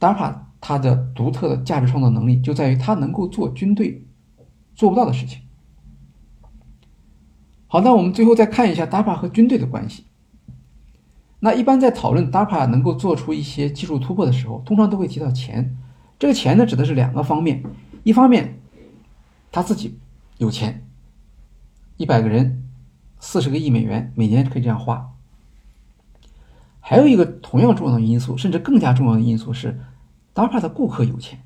[0.00, 0.36] DARPA。
[0.64, 4.06] 它的独特的价值创造能力就在于它能够做军队
[4.76, 5.40] 做不到的事情。
[7.66, 10.04] 好，那我们最后再看一下 DARPA 和军队的关系。
[11.40, 15.76] 那一般在讨论 DARPA 能够做出一些技术突破的时候，通常都会提到钱。
[16.16, 17.64] 这个钱呢，指的是两个方面：
[18.04, 18.60] 一方面，
[19.50, 19.98] 他自己
[20.38, 20.86] 有钱，
[21.96, 22.62] 一百个人，
[23.18, 25.16] 四十个亿美元，每年可以这样花；
[26.92, 29.80] 还有一个同样重要的因素，甚至更加重要的因素是。
[30.34, 31.42] DARPA 的顾客有钱。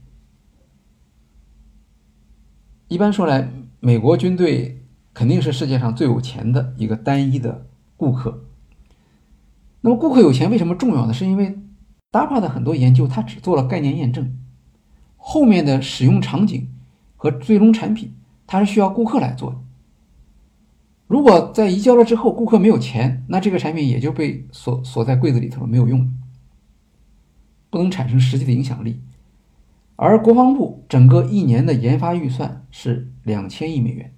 [2.89, 4.85] 一般说来，美国军队
[5.15, 7.67] 肯定是世界上最有钱的一个单一的
[7.97, 8.45] 顾客。
[9.83, 11.13] 那么，顾客有钱为什么重要呢？
[11.13, 11.59] 是因为
[12.11, 14.37] DARPA 的很多研究它只做了概念验证，
[15.17, 16.69] 后面的使用场景
[17.15, 18.15] 和最终产品
[18.49, 19.59] 它是需要顾客来做的。
[21.07, 26.13] 如果在移交了之后，顾客没有钱，那这个产品也就被锁锁在柜子里头了，没有用。
[27.69, 29.03] 不能产生实际的影响力，
[29.97, 34.15] 而国防部整个一年的研发预算是两千亿美元，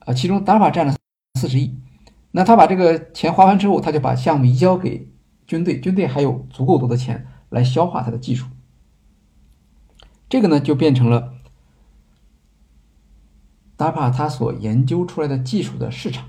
[0.00, 0.94] 啊，其中打发占了
[1.38, 1.78] 四十亿。
[2.32, 5.08] 那他把这个钱花完之后，他就把项目移交给
[5.46, 8.46] 军队，军队还有足够多的钱来消化他的技术。
[10.28, 11.34] 这个呢，就变成了
[13.78, 16.24] Dapa 他所研究出来的技术的市场，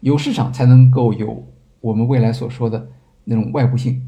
[0.00, 1.46] 有市场才能够有
[1.80, 2.88] 我们未来所说的。
[3.24, 4.04] 那种外部性。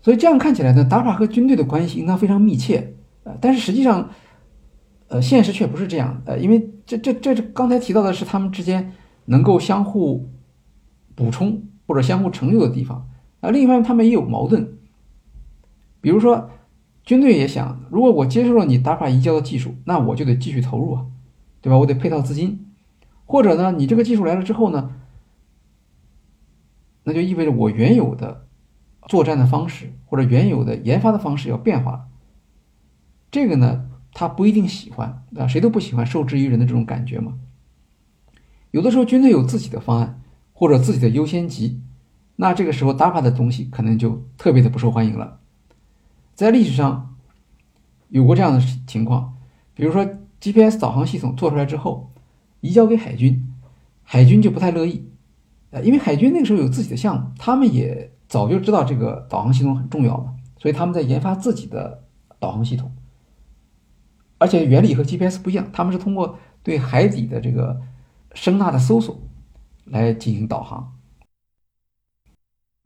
[0.00, 4.08] 所以这样看起来呢，Dapa 和军队的关系应当非常密切，呃，但是实际上，
[5.08, 8.92] 呃，现实却不是这样，呃，因为这这这刚才提到的是他们之间
[9.26, 10.30] 能够相互
[11.14, 13.08] 补充或者相互成就的地方，
[13.40, 14.78] 啊，另一方面他们也有矛盾，
[16.00, 16.48] 比如说
[17.04, 21.06] 军队也想，如果我接受了你 DAPA 移交的技术，那我就得继续投入啊，
[21.60, 21.78] 对吧？
[21.78, 22.66] 我得配套资金，
[23.26, 24.92] 或者呢，你这个技术来了之后呢，
[27.04, 28.42] 那就意味着我原有的。
[29.06, 32.04] 作战的方式或者原有的研发的方式要变化了，
[33.30, 37.34] 这个呢，他不一定喜欢啊，谁都不喜欢受制于人的这种感觉嘛。
[38.70, 40.22] 有的时候军队有自己的方案
[40.54, 41.82] 或者自己的优先级，
[42.36, 45.40] 那这个时候 DARPA 的东西可能就特别的不受欢迎了。
[46.34, 47.16] 在历史上
[48.08, 49.34] 有过这样的情况，
[49.74, 50.04] 比如说
[50.40, 52.10] GPS 导航系统做出来之后，
[52.60, 53.52] 移交给海军，
[54.02, 55.08] 海军就不太乐意，
[55.70, 58.10] 呃，因为海军那个时候有自己的项目，他们也。
[58.26, 62.02] 早就知道这个导航系统很重要了，所以他们在研发自己的
[62.40, 62.90] 导航系统，
[64.38, 67.80] 而且原理和 GPS 不一样，他们是通过对海底的这个
[68.32, 69.16] 声呐的搜索
[69.84, 70.93] 来进行导航。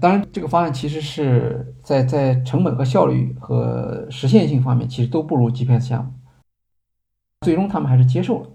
[0.01, 6.13] 当然，这个方案其实是在在成本和效率和实现性方面，其实都不如 GPS 项目。
[7.41, 8.51] 最终他们还是接受了，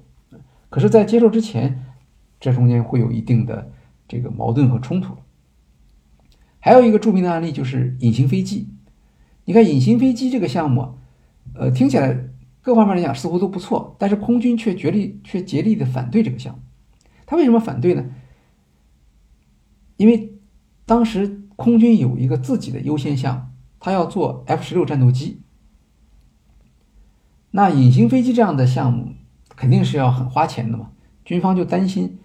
[0.69, 1.85] 可是，在接受之前，
[2.39, 3.71] 这中间会有一定的
[4.07, 5.15] 这个矛盾和冲突。
[6.59, 8.69] 还有一个著名的案例就是隐形飞机。
[9.43, 10.97] 你看隐形飞机这个项目，
[11.55, 12.29] 呃，听起来
[12.61, 16.61] 各方面来讲似乎都不错，但是空军却绝力却竭力的反对这个项目。
[17.25, 18.05] 他为什么反对呢？
[19.97, 20.32] 因为
[20.85, 25.41] 当时空军有一个自己的优先项，他要做 F 十六战斗机。
[27.51, 29.13] 那隐形飞机这样的项目
[29.55, 30.91] 肯定是要很花钱的嘛，
[31.23, 32.17] 军方就担心，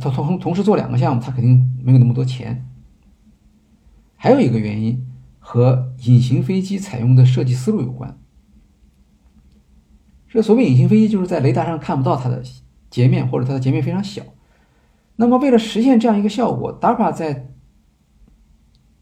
[0.00, 2.66] 同同同时做两个项目，他肯定没有那么多钱。
[4.16, 5.06] 还有一个原因
[5.38, 8.18] 和隐形飞机采用的设计思路有关。
[10.28, 12.44] 这所谓隐形飞机，就是在雷达上看不到它的
[12.90, 14.22] 截面，或者它的截面非常小。
[15.20, 17.52] 那么，为了实现这样一个效果，DARPA 在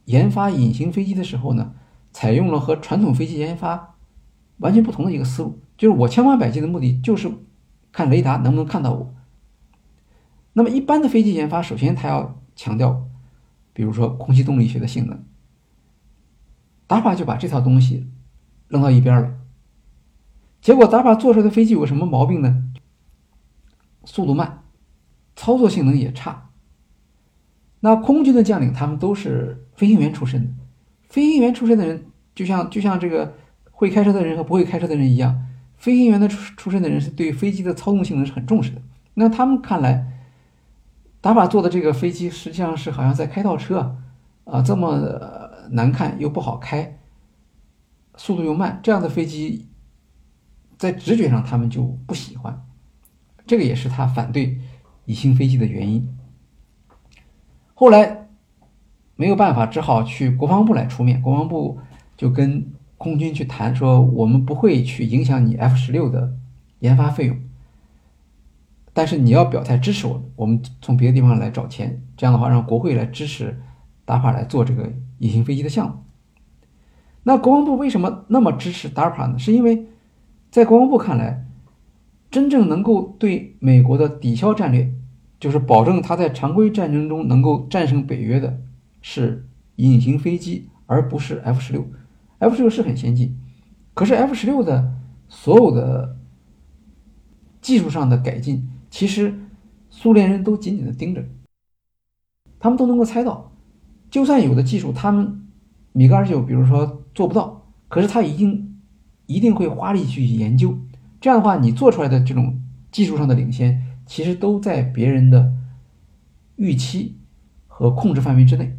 [0.06, 1.76] 研发隐形飞机的时候呢，
[2.10, 3.94] 采用了和传统飞机研发
[4.56, 7.30] 完全不同的一个思路，就是我千方百计的目的就是
[7.92, 9.14] 看雷达能不能看到我。
[10.54, 13.04] 那么，一般的飞机研发，首先它要强调。
[13.72, 15.24] 比如说空气动力学的性能
[16.88, 18.10] DAPA 就把这套东西
[18.66, 19.38] 扔到一边了。
[20.60, 22.64] 结果 DAPA 做出来的飞机有个什么毛病呢？
[24.04, 24.64] 速度慢，
[25.38, 26.50] 操作性能也差。
[27.80, 30.50] 那空军的将领他们都是飞行员出身的，
[31.08, 33.36] 飞行员出身的人就像就像这个
[33.70, 38.82] 会开车的人和不会开车的人一样，飞行员的出出身的人是对飞机的操纵性能是很重视的。
[39.14, 40.14] 那他们看来。
[41.20, 43.96] 达法做的这个飞机实际上是好像在开倒车，
[44.44, 46.96] 啊，这么难看又不好开，
[48.14, 49.66] 速度又慢，这样的飞机，
[50.78, 52.64] 在直觉上他们就不喜欢，
[53.48, 54.60] 这个也是他反对
[55.08, 56.06] 隐形飞机的原因。
[57.74, 58.28] 后来
[59.16, 61.78] 没有办法，只好去国防部来出面，国防部
[62.16, 66.34] 就跟空军去谈，说我们不会去影响你 F 十六的
[66.80, 67.36] 研发费用。
[68.92, 73.60] 但是你要表态支持我们，我们从别的地方来找钱，这样的话让国会来支持
[74.04, 75.94] ，DARPA 来做这个隐形飞机的项目。
[77.22, 79.38] 那国防部为什么那么支持 DARPA 呢？
[79.38, 79.86] 是因为
[80.50, 81.46] 在国防部看来，
[82.30, 84.92] 真正能够对美国的抵消战略，
[85.38, 88.60] 就是保证他在常规战争中能够战胜北约的，
[89.00, 91.86] 是隐形飞机，而不是 F 十六。
[92.38, 93.36] F 十六是很先进，
[93.94, 94.94] 可是 F 十六的
[95.28, 96.16] 所有的
[97.60, 98.68] 技术上的改进。
[98.90, 99.38] 其实，
[99.90, 101.24] 苏联人都紧紧的盯着，
[102.58, 103.52] 他们都能够猜到，
[104.10, 105.46] 就算有的技术他们
[105.92, 108.78] 米格二十九，比如说做不到，可是他一定
[109.26, 110.78] 一定会花力气去研究。
[111.20, 112.60] 这样的话，你做出来的这种
[112.90, 115.52] 技术上的领先，其实都在别人的
[116.56, 117.16] 预期
[117.68, 118.76] 和控制范围之内。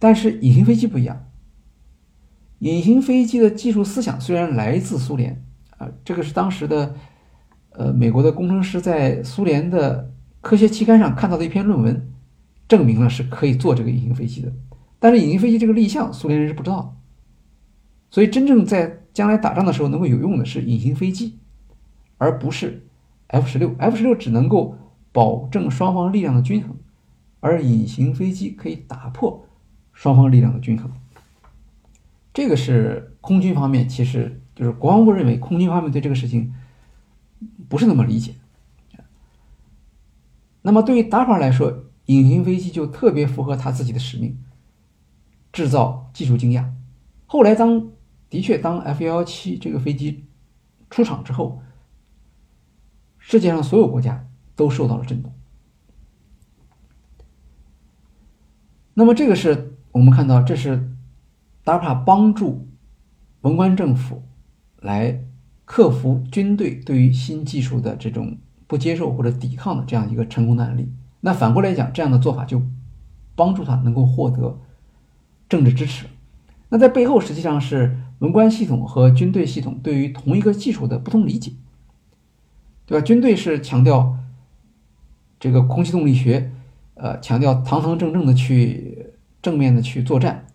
[0.00, 1.28] 但是隐形飞机不一样，
[2.58, 5.44] 隐形飞机的技术思想虽然来自苏联
[5.78, 6.96] 啊，这个是当时的。
[7.74, 10.12] 呃，美国的工程师在苏联的
[10.42, 12.06] 科学期刊上看到的一篇论文，
[12.68, 14.52] 证明了是可以做这个隐形飞机的。
[14.98, 16.94] 但是隐形飞机这个立项，苏联人是不知道。
[18.10, 21.38] 所以真正在将来打仗的时候能够有用的是隐形飞机，
[22.18, 22.86] 而不是
[23.32, 23.74] F 十六。
[23.78, 24.78] F 十六只能够
[25.10, 26.76] 保证双方力量的均衡，
[27.40, 29.46] 而隐形飞机可以打破
[29.92, 30.90] 双方力量的均衡。
[32.32, 36.54] 这个是空军方面，其实就是国防部认为空军方面对这个事情。
[37.68, 38.34] 不是那么理解。
[40.60, 44.38] 那么对于 DARPA 来说，隐形飞机就特别符合他自己的使命，
[45.52, 46.70] 制造技术惊讶。
[47.26, 47.90] 后来当
[48.30, 50.26] 的确当 F 幺幺七这个飞机
[50.88, 51.60] 出厂之后，
[53.24, 55.32] 世界上所有国家都受到了震动。
[58.94, 60.90] 那么这个是我们看到，这是
[61.64, 62.68] DARPA 帮助
[63.40, 64.22] 文官政府
[64.80, 65.24] 来
[65.64, 70.92] 克服军队对于新技术的这种不接受或者抵抗的这样一个成功的案例。
[71.20, 72.60] 那反过来讲，这样的做法就
[73.34, 74.60] 帮助他能够获得
[75.48, 76.06] 政治支持。
[76.68, 81.52] 那在背后实际上是文官系统和军队系统对于同一个技术的不同理解，
[82.86, 83.04] 对吧？
[83.04, 84.16] 军队是强调
[85.38, 86.50] 这个空气动力学。
[86.94, 89.06] 呃，强调堂堂正正的去
[89.40, 90.46] 正面的去作战，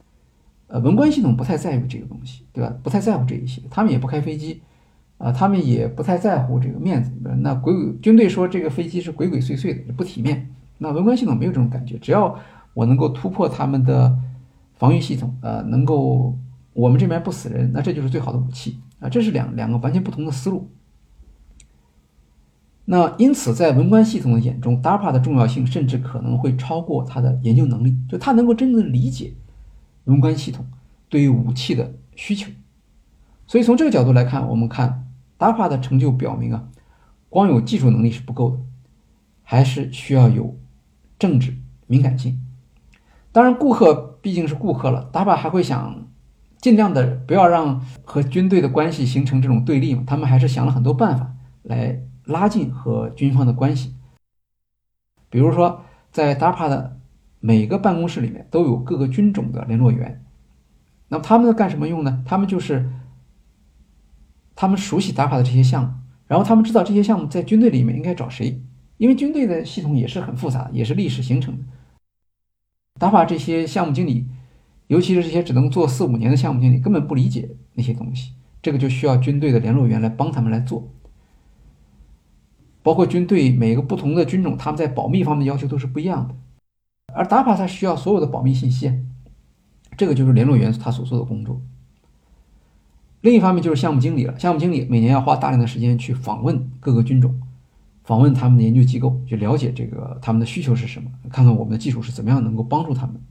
[0.68, 2.74] 呃，文官系统不太在乎这个东西，对吧？
[2.84, 4.62] 不太在乎这一些，他们也不开飞机，
[5.18, 7.12] 啊，他们也不太在乎这个面子。
[7.42, 10.50] 那鬼鬼军队说这个飞机是鬼鬼祟祟的，不体面。
[10.78, 12.40] 那文官系统没有这种感觉，只要
[12.74, 14.18] 我能够突破他们的
[14.76, 16.38] 防御系统，呃，能够
[16.72, 19.10] 我们这边不死人，那这就是最好的武器啊。
[19.10, 20.70] 这是两两个完全不同的思路。
[22.90, 27.94] 那因此，在文官系统的眼中，DARPA 的重要性甚至可能会超过他的研究能力。
[28.08, 29.34] 就他能够真正理解
[30.06, 30.66] 文官系统
[31.10, 32.50] 对于武器的需求。
[33.46, 35.06] 所以从这个角度来看，我们看
[35.38, 36.64] DARPA 的成就表明啊，
[37.28, 38.60] 光有技术能力是不够的，
[39.44, 40.58] 还是需要有
[41.20, 41.58] 政治
[41.88, 42.40] 敏感性。
[43.34, 46.08] 当然，顾客毕竟是顾客了，DARPA 还会想
[46.62, 50.04] 尽量的不要让和军队的关系形成这种对立嘛。
[50.08, 51.34] 他们还是想了很多办法
[51.64, 52.02] 来。
[52.28, 53.96] 拉近和军方的关系，
[55.30, 57.00] 比如说，在 DARPA 的
[57.40, 60.24] 每个办公室里面都有各个军种的联络员，
[61.08, 62.22] 那么他们干什么用呢？
[62.26, 62.90] 他们就是
[64.56, 65.94] 他们熟悉 DARPA 的这些项目，
[66.28, 68.62] 然后他们知道这些项目在军队里面应该找谁，
[68.98, 71.64] 因为军队的系统也是很复杂，也是历史形成的。
[73.00, 74.28] DAPA 这些项目经理，
[74.88, 80.92] 尤其是这些只能做四五年的项目经理，根本不理解那些东西，这个就需要军队的联络员来帮他们来做。
[82.88, 86.34] 包括军队每个不同的军种，他们在保密方面要求都是不一样的，
[87.14, 88.94] 而 DARPA 它需要所有的保密信息，
[89.98, 91.60] 这个就是联络员他所做的工作。
[93.20, 97.38] 另一方面就是项目经理了，项目经理每年要花大量的时间去访问各个军种，
[98.06, 103.22] 访问他们的研究机构，去了解这个他们的需求是什么，看看我们的技术是怎么样能够帮助他们。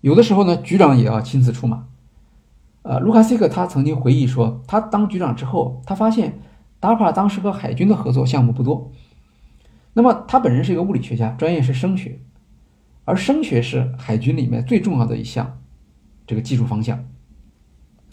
[0.00, 1.86] 有的时候呢，局长也要亲自出马。
[2.82, 6.40] 呃，卢卡斯克他曾经回忆说，他当局长之后，他发现。
[6.86, 8.92] DARPA 当时和海军的合作项目不多，
[9.94, 12.20] 那么他本人是一个物理学家，专业是声学，
[13.04, 15.58] 而声学是海军里面最重要的一项
[16.28, 17.04] 这个技术方向，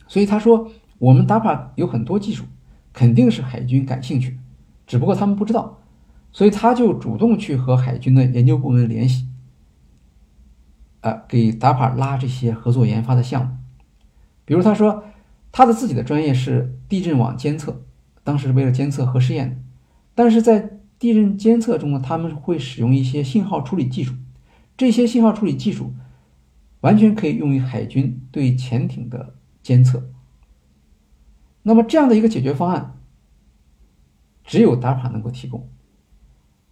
[0.07, 2.45] 所以他说我们 DAPA 有很多技术
[2.91, 4.39] 肯定是海军感兴趣，
[4.87, 5.79] 只不过他们不知道，
[6.31, 9.27] 所以他就主动去和海军的研究部门联系，
[11.01, 13.55] 啊，给 DAPA 拉这些合作研发的项目，
[14.45, 15.03] 比如他说
[15.51, 17.83] 他的自己的专业是地震网监测。
[18.23, 19.63] 当时是为了监测核试验，
[20.15, 24.13] 但是在地震监测中呢，他们会使用一些信号处理技术，
[24.77, 25.93] 这些信号处理技术
[26.79, 30.09] 完全可以用于海军对潜艇的监测。
[31.63, 32.97] 那么这样的一个解决方案，
[34.43, 35.69] 只有 DARPA 能够提供。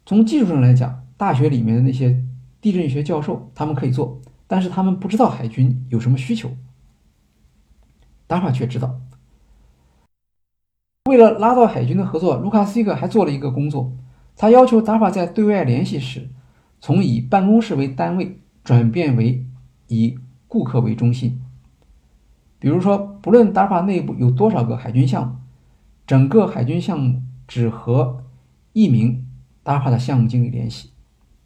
[0.05, 2.23] 从技术上来讲，大学里面的那些
[2.59, 6.55] 地震学教授他们可以做，但是他们不知道海军有什么需求
[8.27, 9.01] ，DARPA 却知道。
[11.05, 13.91] 为了拉到海军的合作，卢卡斯克还做了一个工作，
[14.35, 16.29] 他要求 DARPA 在对外联系时，
[16.79, 19.43] 从以办公室为单位转变为
[19.87, 21.41] 以顾客为中心。
[22.59, 25.35] 比如说，不论达帕内部有多少个海军项目，
[26.05, 28.23] 整个海军项目只和
[28.73, 29.25] 一名
[29.63, 30.91] 达帕的项目经理联系。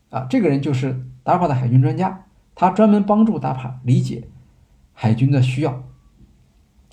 [0.09, 4.27] 啊，这个人就是达帕的海军专家，他专门帮助达帕理解
[4.91, 5.85] 海军的需要。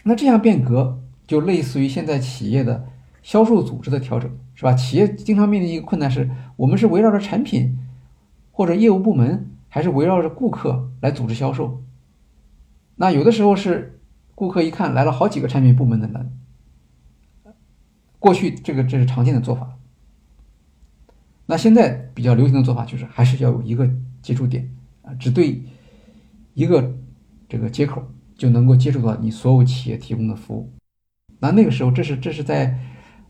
[0.05, 1.02] 那这项变革。
[1.27, 2.89] 就类似于现在企业的
[3.23, 4.75] 销售组织的调整，是吧？
[4.75, 7.79] 企业经常面临一个困难是，我们是围绕着产品
[8.51, 11.83] 或者业务部门，还是围绕着顾客来组织销售？
[12.97, 14.01] 那有的时候是
[14.35, 16.39] 顾客一看来了好几个产品部门的人，
[18.19, 19.79] 过去这个这是常见的做法。
[21.47, 23.89] 那现在比较流行的做法就是，还是要有一个
[24.21, 24.71] 接触点
[25.03, 25.63] 啊，只对
[26.55, 26.95] 一个
[27.49, 28.03] 这个接口
[28.37, 30.71] 就能够接触到你所有企业提供的服务。
[31.43, 32.79] 那那个时候，这是这是在，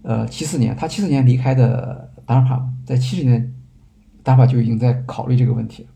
[0.03, 3.55] 呃，七四年，他七四年离开的 DARPA，在七十年
[4.23, 5.89] ，DARPA 就已经在考虑这个问题了。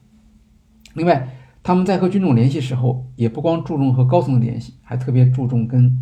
[0.94, 1.28] 另外，
[1.62, 6.00] 他们在和军种联系时候，也不光注重和高层的联系，还特别注重跟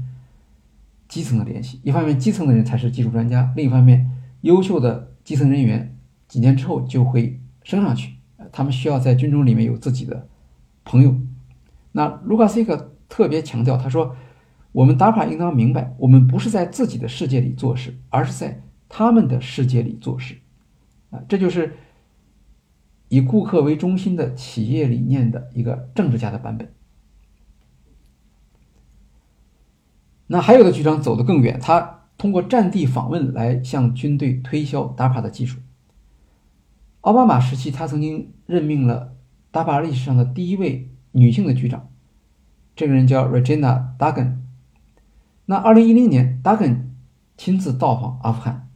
[1.08, 1.80] 基层的联系。
[1.82, 4.08] 一方面，基层的人才是技术专家；另一方面，
[4.42, 5.96] 优秀的基层人员
[6.28, 8.14] 几年之后就会升上去，
[8.52, 10.28] 他们需要在军中里面有自己的
[10.84, 11.16] 朋友。
[11.90, 14.14] 那卢卡斯克特别强调，他说
[14.74, 20.34] ：“我们 DARPA 应当明白，我们不是在自己的世界里做事，而是在他们的世界里做事。”
[21.10, 21.76] 啊，这就是
[23.08, 26.72] 以顾客为中心的企业理念的一个政治家的版本。
[30.26, 35.60] 那还有的局长走得更远，他通过战地访问来向军队推销 DARPA 的技术。
[37.02, 39.14] 奥巴马时期，他曾经任命了
[39.52, 41.88] DAPA 历史上的第一位女性的局长，
[42.74, 44.38] 这个人叫 Regina Dagan。
[45.46, 46.84] 那2010年，Dagan
[47.36, 48.68] 亲自到访阿富汗，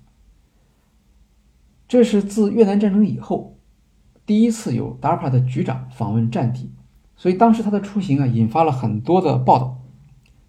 [1.86, 3.58] 这是自越南战争以后
[4.26, 6.70] 第一次有 DARPA 的局长访问战地，
[7.16, 9.82] 所以当时他的出行啊，引发了很多的报道。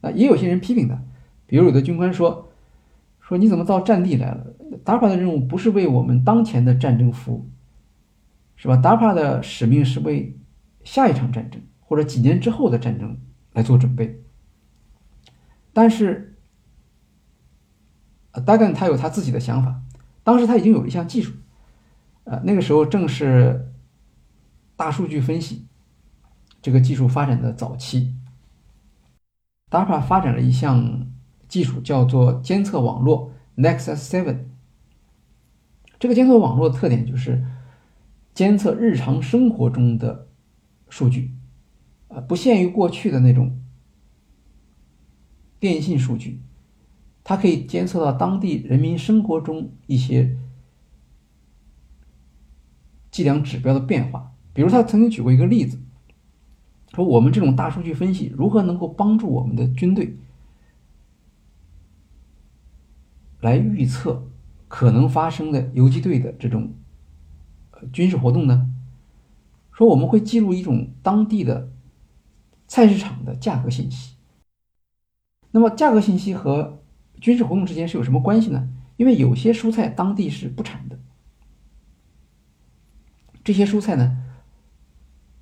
[0.02, 1.02] 啊，也有些人批评他，
[1.46, 2.50] 比如有的军官说
[3.20, 4.54] ：“说你怎么到战地来了
[4.86, 7.50] ？DARPA 的任务不是为我们当前的战争服务，
[8.56, 10.38] 是吧？DARPA 的使命是为
[10.84, 13.18] 下一场战争或者几年之后的战争
[13.54, 14.22] 来做准备。”
[15.82, 16.36] 但是，
[18.32, 19.82] 呃，达根他有他自己的想法。
[20.26, 21.32] 当时他已经有一项技术，
[22.26, 23.72] 呃，那个时候正是
[24.76, 25.70] 大数据分析
[26.62, 28.14] 这个技术发展的早期。
[29.72, 31.08] DARPA 发展了一项
[31.48, 34.40] 技术，叫做监测网络 Nexus Seven。
[35.98, 37.42] 这个监测网络的特点就是
[38.34, 40.28] 监测日常生活中的
[40.90, 41.34] 数据，
[42.10, 43.59] 呃，不限于过去的那种
[45.60, 46.40] 电信数据，
[47.24, 50.38] 它可以监测到当地人民生活中一些
[53.12, 54.32] 计量指标的变化。
[54.54, 55.80] 比如，他曾经举过一个例子。
[56.94, 60.18] 说我们这种大数据分析如何能够帮助我们的军队
[63.42, 64.28] 来预测
[64.68, 66.74] 可能发生的游击队的这种
[67.94, 68.74] 军事活动呢？
[69.72, 71.72] 说我们会记录一种当地的
[72.68, 74.16] 菜市场的价格信息。
[75.52, 76.80] 那么价格信息和
[77.20, 78.70] 军事活动之间是有什么关系呢？
[78.98, 81.00] 因为有些蔬菜当地是不产的，
[83.44, 84.18] 这些蔬菜呢？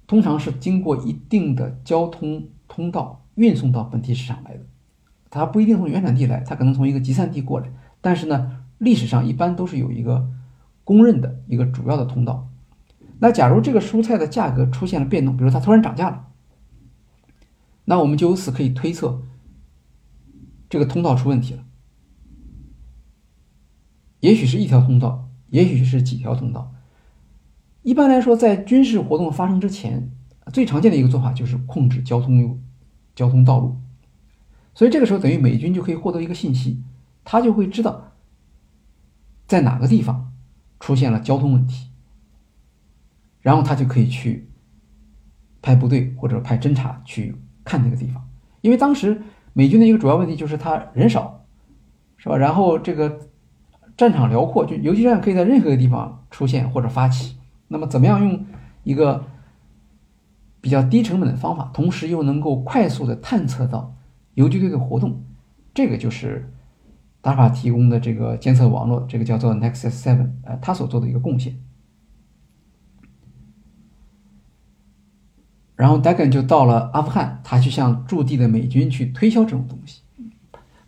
[0.05, 4.61] 通常是经过一定的交通通道运送到本地市场来的，
[5.29, 7.69] 它不一定从原产地来，它可能从一个集散地过来。
[7.99, 10.29] 但是呢，历史上一般都是有一个
[10.85, 12.47] 公认的一个主要的通道。
[13.19, 16.27] 那假如这个蔬菜的价格出现了变动，比如它突然涨价了，
[17.83, 19.21] 那我们就由此可以推测
[20.69, 21.63] 这个通道出问题了。
[24.19, 26.73] 也许是一条通道，也许是几条通道。
[27.83, 30.11] 一般来说，在军事活动发生之前，
[30.51, 32.61] 最常见的一个做法就是控制交通
[33.15, 33.77] 交通道路。
[34.73, 36.83] 所以这个时候，等于美军就可以获得一个信息，
[37.23, 38.11] 他就会知道
[39.45, 40.33] 在哪个地方
[40.79, 41.91] 出现了交通问题，
[43.41, 44.49] 然后他就可以去
[45.61, 48.27] 派部队或者派侦察去看那个地方。
[48.61, 49.21] 因为当时
[49.57, 51.43] 美军的一个主要问题就是他人少，
[52.17, 52.37] 是吧？
[52.37, 53.21] 然后这个
[53.97, 57.37] 战场辽阔，就游击战可以在任何一个地方出现或者发起。
[57.67, 58.45] 那么，怎么样用
[58.83, 59.25] 一个
[60.61, 63.95] 比较低成本的方法，同时又能够快速的探测到
[64.35, 65.23] 游击队的活动？
[65.73, 66.53] 这个就是
[67.23, 71.57] DARPA 提供的这个监测网络，这个叫做 Nexus Seven，呃，它所做的一个贡献。
[75.77, 80.01] 然后 Dagan 就到了阿富汗，他去向驻地的美军去推销这种东西。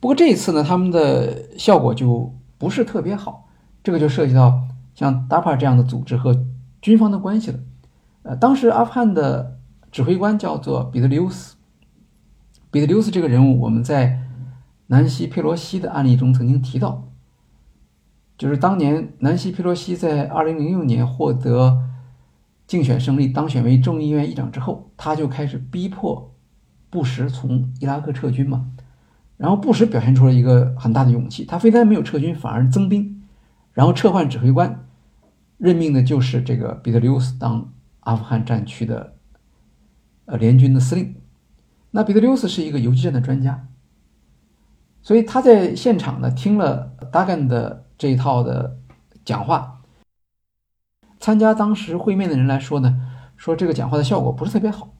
[0.01, 3.47] 不过这一次呢，他们的效果就不是特别好。
[3.81, 4.61] 这个就涉及到
[4.93, 6.45] 像 DARPA 这样的组织和
[6.81, 7.59] 军方的关系了，
[8.23, 9.57] 呃，当时阿富汗的
[9.91, 11.55] 指挥官叫做彼得里乌斯。
[12.71, 14.19] 彼得里乌斯这个人物，我们在
[14.87, 17.03] 南希佩洛西的案例中曾经提到，
[18.37, 21.79] 就是当年南希佩洛西在2006年获得
[22.69, 26.35] 竞选胜利，当选为众议院议长之后，他就开始逼迫
[26.91, 28.71] 布什从伊拉克撤军嘛。
[29.37, 33.23] 然后布什表现出了一个很大的勇气，他非但没有撤军，反而增兵，
[33.73, 34.85] 然后撤换指挥官。
[35.57, 39.15] 任命的就是这个彼得留斯当阿富汗战区的
[40.25, 41.15] 呃联军的司令。
[41.89, 43.67] 那彼得留斯是一个游击战的专家，
[45.01, 48.77] 所以他在现场呢听了达干的这一套的
[49.25, 49.78] 讲话。
[51.19, 52.99] 参加当时会面的人来说呢，
[53.35, 54.93] 说这个讲话的效果不是特别好，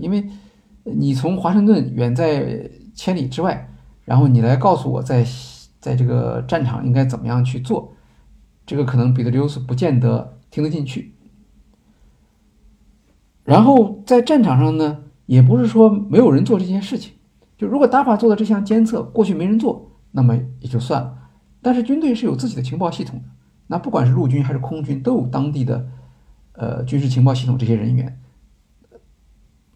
[0.00, 0.28] 因为
[0.84, 3.68] 你从华盛顿远在千里之外，
[4.04, 5.26] 然后你来告诉我在
[5.80, 7.94] 在这个战场应该怎么样去做。
[8.66, 11.14] 这个可能彼得留斯不见得听得进去。
[13.44, 17.14] 然后在战场上呢，也不是说没有人做这件事情。
[17.56, 21.16] 就如果达帕做的这项监测过去没人做，那么也就算了。
[21.62, 23.24] 但是军队是有自己的情报系统的，
[23.68, 25.86] 那不管是陆军还是空军，都有当地的
[26.54, 28.18] 呃军事情报系统这些人员，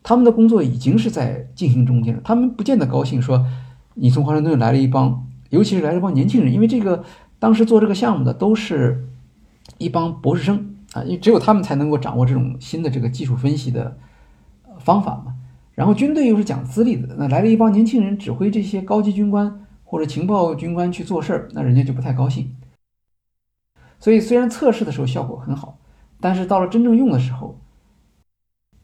[0.03, 2.21] 他们的工作已经是在进行中间了。
[2.25, 3.47] 他们不见得高兴说，
[3.95, 7.05] 你从华盛顿来了一帮，尤其是来了一帮年轻人，因为这个
[7.39, 9.09] 当时做这个项目的都是
[9.79, 13.97] 一帮博士生啊，因为只有他们才能够掌握这种新的这个技术分析的
[14.79, 15.35] 方法嘛。
[15.75, 22.55] 然后军队又是讲资历的，那来了一帮年轻人指挥这些高级军官或者情报军官去做事儿，那人家就不太高兴。
[24.03, 25.79] 所以虽然测试的时候效果很好，
[26.21, 27.57] 但是到了真正用的时候，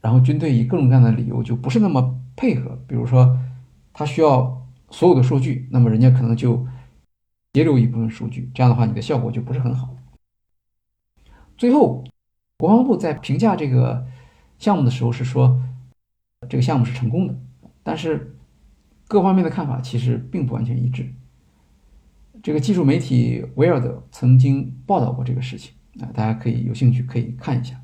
[0.01, 2.79] 然后军队以各种各样的理由就不是那么配合。
[2.87, 3.37] 比如说
[3.93, 6.65] 他需要所有的数据，那么人家可能就
[7.53, 9.97] 截留一部分数据，这样的话你的效果就不是很好。
[11.57, 12.05] 最后，
[12.57, 14.07] 国防部在评价这个
[14.61, 15.61] 项目的时候是说。
[16.49, 17.37] 这个项目是成功的，
[17.83, 18.39] 但是
[19.09, 21.13] 各方面的看法其实并不完全一致。
[22.43, 27.81] 这个技术媒体维尔德曾经报道过这个事情啊，大家可以有兴趣可以看一下。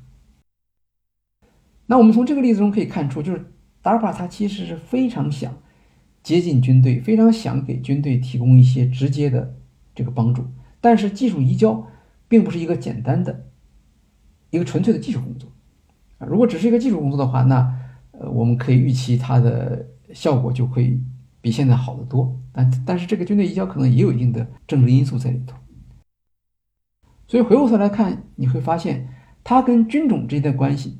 [1.87, 3.53] 那我们从这个例子中可以看出，就是
[3.83, 5.55] DARPA 它其实是非常想
[6.23, 9.55] 接近军队，非常想给军队提供一些直接的
[9.93, 10.45] 这个帮助，
[10.81, 11.85] 但是技术移交
[12.27, 13.47] 并不是一个简单的、
[14.49, 15.51] 一个纯粹的技术工作
[16.17, 16.25] 啊。
[16.25, 17.79] 如果只是一个技术工作的话，那
[18.11, 20.99] 呃，我们可以预期它的效果就会
[21.45, 25.55] 比现在好得多，但但是这个军队移交可能也有一定的政治因素在里头，
[27.27, 29.07] 所以回过头来看，你会发现
[29.43, 30.97] 它跟军种之间的关系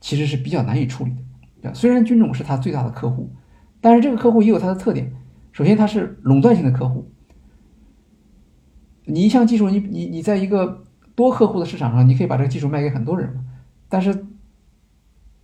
[0.00, 1.14] 其实是比较难以处理
[1.62, 1.72] 的。
[1.72, 3.32] 虽然军种是它最大的客户，
[3.80, 5.12] 但是这个客户也有它的特点。
[5.52, 7.12] 首先，它是垄断性的客户，
[9.04, 10.84] 你一项技术，你你你在一个
[11.14, 13.46] 多客户的市场上，你可以把这个技术卖给很多人，
[13.88, 14.26] 但是。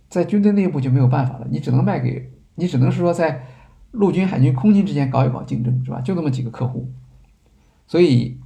[0.07, 3.43] 在军队内部就没有办法了，你只能卖给你，只能是说在
[3.95, 5.99] 陆军、海军、空军之间搞一搞竞争，是吧？
[6.01, 6.87] 就那么几个客户，
[7.87, 8.37] 所以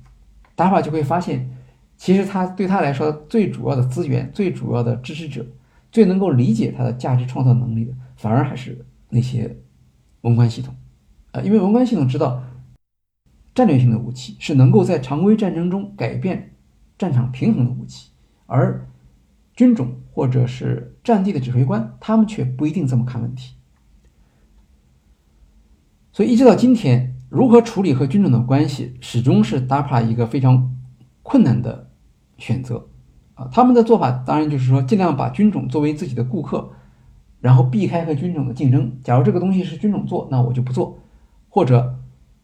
[0.55, 1.49] 达法就会发现，
[1.97, 5.45] 其实他对他来说最主要的资源、最主要的支持者、
[5.91, 9.57] 最能够理解他的价值创造能力的，反而还是那些
[10.21, 10.75] 文官系统
[11.31, 12.43] 啊，因为文官系统知道
[13.53, 16.53] 战略性的武器是能够在常规战争中改变
[16.97, 18.11] 战场平衡的武器，
[18.45, 18.85] 而。
[19.55, 23.55] 军种或者是战地的指挥官，他们却不一定这么看问题。
[26.19, 30.75] 所以一直到今天，如何处理和军种的关系，始终是 DAPA 一个非常
[31.23, 31.91] 困难的
[32.37, 32.89] 选择
[33.35, 33.47] 啊。
[33.49, 36.73] 他们的做法当然就是说，尽量把军种作为自己的顾客，
[37.39, 38.99] 然后避开和军种的竞争。
[39.01, 40.97] 假如这个东西是军种做，那我就不做；
[41.47, 41.97] 或者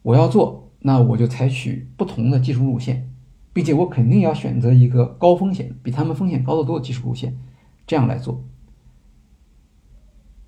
[0.03, 3.11] 我要做，那我就采取不同的技术路线。
[3.51, 7.37] 并且我肯定要选择一个高风险、比他们风险高得多的技术路线，
[7.85, 8.41] 这样来做，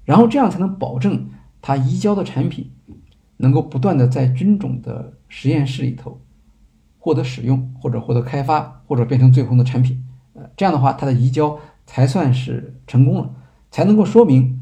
[0.06, 1.28] 然后这样才能保证
[1.62, 2.72] 它移交的产品
[3.38, 6.20] 能够不断的在军种的实验室里头
[7.00, 10.04] 获得使用，或者获得开发，或者变成最终的产品。
[10.34, 13.34] 呃，这样的话，它的移交才算是成功了，
[13.72, 14.62] 才能够说明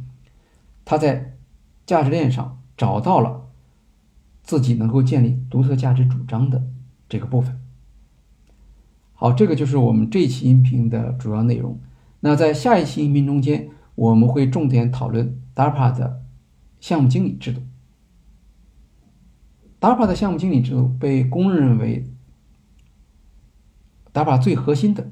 [0.86, 1.38] 它在
[1.86, 3.48] 价值链上找到了
[4.44, 6.64] 自己能够建立独特价值主张的
[7.10, 7.60] 这个部分。
[9.14, 11.80] 好，这个就是我们这一期音频的主要内容。
[12.20, 16.22] 那在下一期音频中间，我们会重点讨论 DARPA 的
[16.80, 17.62] 项目经理制度。
[19.86, 22.04] 达帕的项目经理制度被公认为
[24.12, 25.12] 达帕最核心的，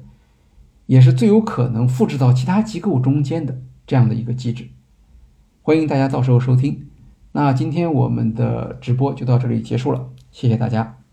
[0.86, 3.56] 也是最有可能复制到其他机构中间的
[3.86, 4.70] 这样的一个机制。
[5.62, 6.88] 欢迎大家到时候收听。
[7.30, 11.03] 那今天我们的直播就到这里结束了，谢谢大家。